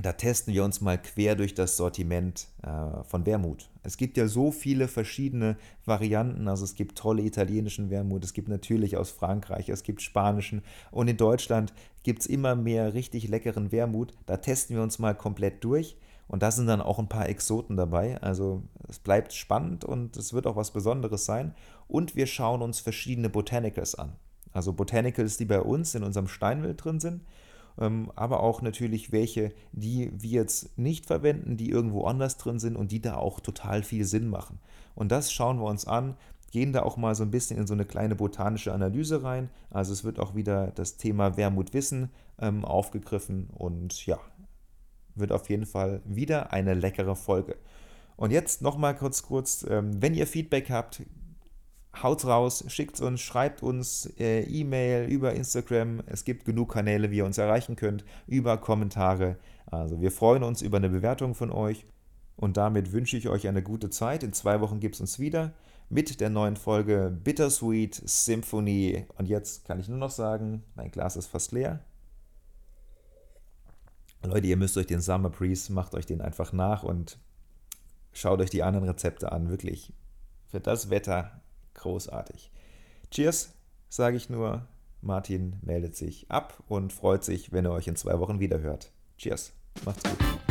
da 0.06 0.12
testen 0.12 0.54
wir 0.54 0.64
uns 0.64 0.80
mal 0.80 0.98
quer 0.98 1.34
durch 1.34 1.54
das 1.54 1.76
Sortiment 1.76 2.48
äh, 2.62 3.02
von 3.04 3.26
Wermut. 3.26 3.68
Es 3.82 3.96
gibt 3.96 4.16
ja 4.16 4.28
so 4.28 4.52
viele 4.52 4.88
verschiedene 4.88 5.56
Varianten. 5.84 6.48
Also 6.48 6.64
es 6.64 6.74
gibt 6.74 6.96
tolle 6.96 7.22
italienischen 7.22 7.90
Wermut, 7.90 8.24
es 8.24 8.32
gibt 8.32 8.48
natürlich 8.48 8.96
aus 8.96 9.10
Frankreich, 9.10 9.68
es 9.68 9.82
gibt 9.82 10.02
spanischen 10.02 10.62
und 10.90 11.08
in 11.08 11.16
Deutschland 11.16 11.72
gibt 12.02 12.20
es 12.20 12.26
immer 12.26 12.54
mehr 12.54 12.94
richtig 12.94 13.28
leckeren 13.28 13.72
Wermut. 13.72 14.14
Da 14.26 14.36
testen 14.36 14.76
wir 14.76 14.82
uns 14.82 14.98
mal 14.98 15.14
komplett 15.14 15.64
durch 15.64 15.96
und 16.28 16.42
da 16.42 16.50
sind 16.50 16.66
dann 16.66 16.80
auch 16.80 16.98
ein 16.98 17.08
paar 17.08 17.28
Exoten 17.28 17.76
dabei. 17.76 18.20
Also 18.22 18.62
es 18.88 19.00
bleibt 19.00 19.32
spannend 19.32 19.84
und 19.84 20.16
es 20.16 20.32
wird 20.32 20.46
auch 20.46 20.56
was 20.56 20.70
Besonderes 20.70 21.24
sein. 21.24 21.54
Und 21.88 22.14
wir 22.14 22.26
schauen 22.26 22.62
uns 22.62 22.78
verschiedene 22.78 23.28
Botanicals 23.28 23.96
an. 23.96 24.12
Also 24.52 24.72
Botanicals, 24.72 25.36
die 25.36 25.44
bei 25.44 25.60
uns 25.60 25.94
in 25.94 26.04
unserem 26.04 26.28
Steinwild 26.28 26.84
drin 26.84 27.00
sind 27.00 27.22
aber 27.76 28.42
auch 28.42 28.62
natürlich 28.62 29.12
welche, 29.12 29.52
die 29.72 30.10
wir 30.12 30.30
jetzt 30.42 30.78
nicht 30.78 31.06
verwenden, 31.06 31.56
die 31.56 31.70
irgendwo 31.70 32.04
anders 32.04 32.36
drin 32.36 32.58
sind 32.58 32.76
und 32.76 32.92
die 32.92 33.00
da 33.00 33.16
auch 33.16 33.40
total 33.40 33.82
viel 33.82 34.04
Sinn 34.04 34.28
machen. 34.28 34.58
Und 34.94 35.10
das 35.12 35.32
schauen 35.32 35.58
wir 35.58 35.66
uns 35.66 35.86
an, 35.86 36.16
gehen 36.50 36.72
da 36.72 36.82
auch 36.82 36.96
mal 36.96 37.14
so 37.14 37.22
ein 37.22 37.30
bisschen 37.30 37.58
in 37.58 37.66
so 37.66 37.74
eine 37.74 37.84
kleine 37.84 38.16
botanische 38.16 38.72
Analyse 38.72 39.22
rein. 39.22 39.50
Also 39.70 39.92
es 39.92 40.04
wird 40.04 40.18
auch 40.18 40.34
wieder 40.34 40.72
das 40.72 40.96
Thema 40.96 41.36
Wermutwissen 41.36 42.10
ähm, 42.38 42.64
aufgegriffen 42.64 43.48
und 43.50 44.04
ja, 44.06 44.18
wird 45.14 45.32
auf 45.32 45.48
jeden 45.48 45.66
Fall 45.66 46.02
wieder 46.04 46.52
eine 46.52 46.74
leckere 46.74 47.16
Folge. 47.16 47.56
Und 48.16 48.32
jetzt 48.32 48.62
nochmal 48.62 48.96
kurz, 48.96 49.22
kurz, 49.22 49.64
ähm, 49.68 50.02
wenn 50.02 50.14
ihr 50.14 50.26
Feedback 50.26 50.70
habt, 50.70 51.02
haut 52.02 52.24
raus, 52.24 52.64
schickt 52.68 53.00
uns, 53.00 53.20
schreibt 53.20 53.62
uns 53.62 54.12
äh, 54.18 54.42
E-Mail 54.42 55.08
über 55.08 55.34
Instagram. 55.34 56.02
Es 56.06 56.24
gibt 56.24 56.44
genug 56.44 56.72
Kanäle, 56.72 57.10
wie 57.10 57.18
ihr 57.18 57.24
uns 57.24 57.38
erreichen 57.38 57.76
könnt, 57.76 58.04
über 58.26 58.58
Kommentare. 58.58 59.36
Also 59.66 60.00
wir 60.00 60.12
freuen 60.12 60.42
uns 60.42 60.62
über 60.62 60.78
eine 60.78 60.88
Bewertung 60.88 61.34
von 61.34 61.50
euch. 61.50 61.86
Und 62.36 62.56
damit 62.56 62.92
wünsche 62.92 63.16
ich 63.16 63.28
euch 63.28 63.48
eine 63.48 63.62
gute 63.62 63.90
Zeit. 63.90 64.22
In 64.22 64.32
zwei 64.32 64.60
Wochen 64.60 64.80
gibt 64.80 64.94
es 64.94 65.00
uns 65.00 65.18
wieder 65.18 65.52
mit 65.90 66.20
der 66.20 66.30
neuen 66.30 66.56
Folge 66.56 67.14
Bittersweet 67.22 67.94
Symphony. 67.94 69.04
Und 69.18 69.28
jetzt 69.28 69.66
kann 69.66 69.80
ich 69.80 69.88
nur 69.88 69.98
noch 69.98 70.10
sagen, 70.10 70.62
mein 70.74 70.90
Glas 70.90 71.16
ist 71.16 71.26
fast 71.26 71.52
leer. 71.52 71.80
Leute, 74.22 74.46
ihr 74.46 74.56
müsst 74.56 74.76
euch 74.76 74.86
den 74.86 75.00
Summer 75.00 75.30
Breeze, 75.30 75.72
macht 75.72 75.94
euch 75.94 76.06
den 76.06 76.20
einfach 76.20 76.52
nach 76.52 76.82
und 76.82 77.18
schaut 78.12 78.40
euch 78.40 78.50
die 78.50 78.62
anderen 78.62 78.86
Rezepte 78.86 79.32
an. 79.32 79.50
Wirklich, 79.50 79.92
für 80.46 80.60
das 80.60 80.90
Wetter 80.90 81.39
großartig. 81.80 82.50
Cheers, 83.10 83.52
sage 83.88 84.16
ich 84.16 84.30
nur. 84.30 84.66
Martin 85.02 85.56
meldet 85.62 85.96
sich 85.96 86.30
ab 86.30 86.62
und 86.68 86.92
freut 86.92 87.24
sich, 87.24 87.52
wenn 87.52 87.64
er 87.64 87.72
euch 87.72 87.88
in 87.88 87.96
zwei 87.96 88.18
Wochen 88.20 88.38
wieder 88.38 88.60
hört. 88.60 88.92
Cheers, 89.16 89.52
macht's 89.84 90.02
gut. 90.04 90.49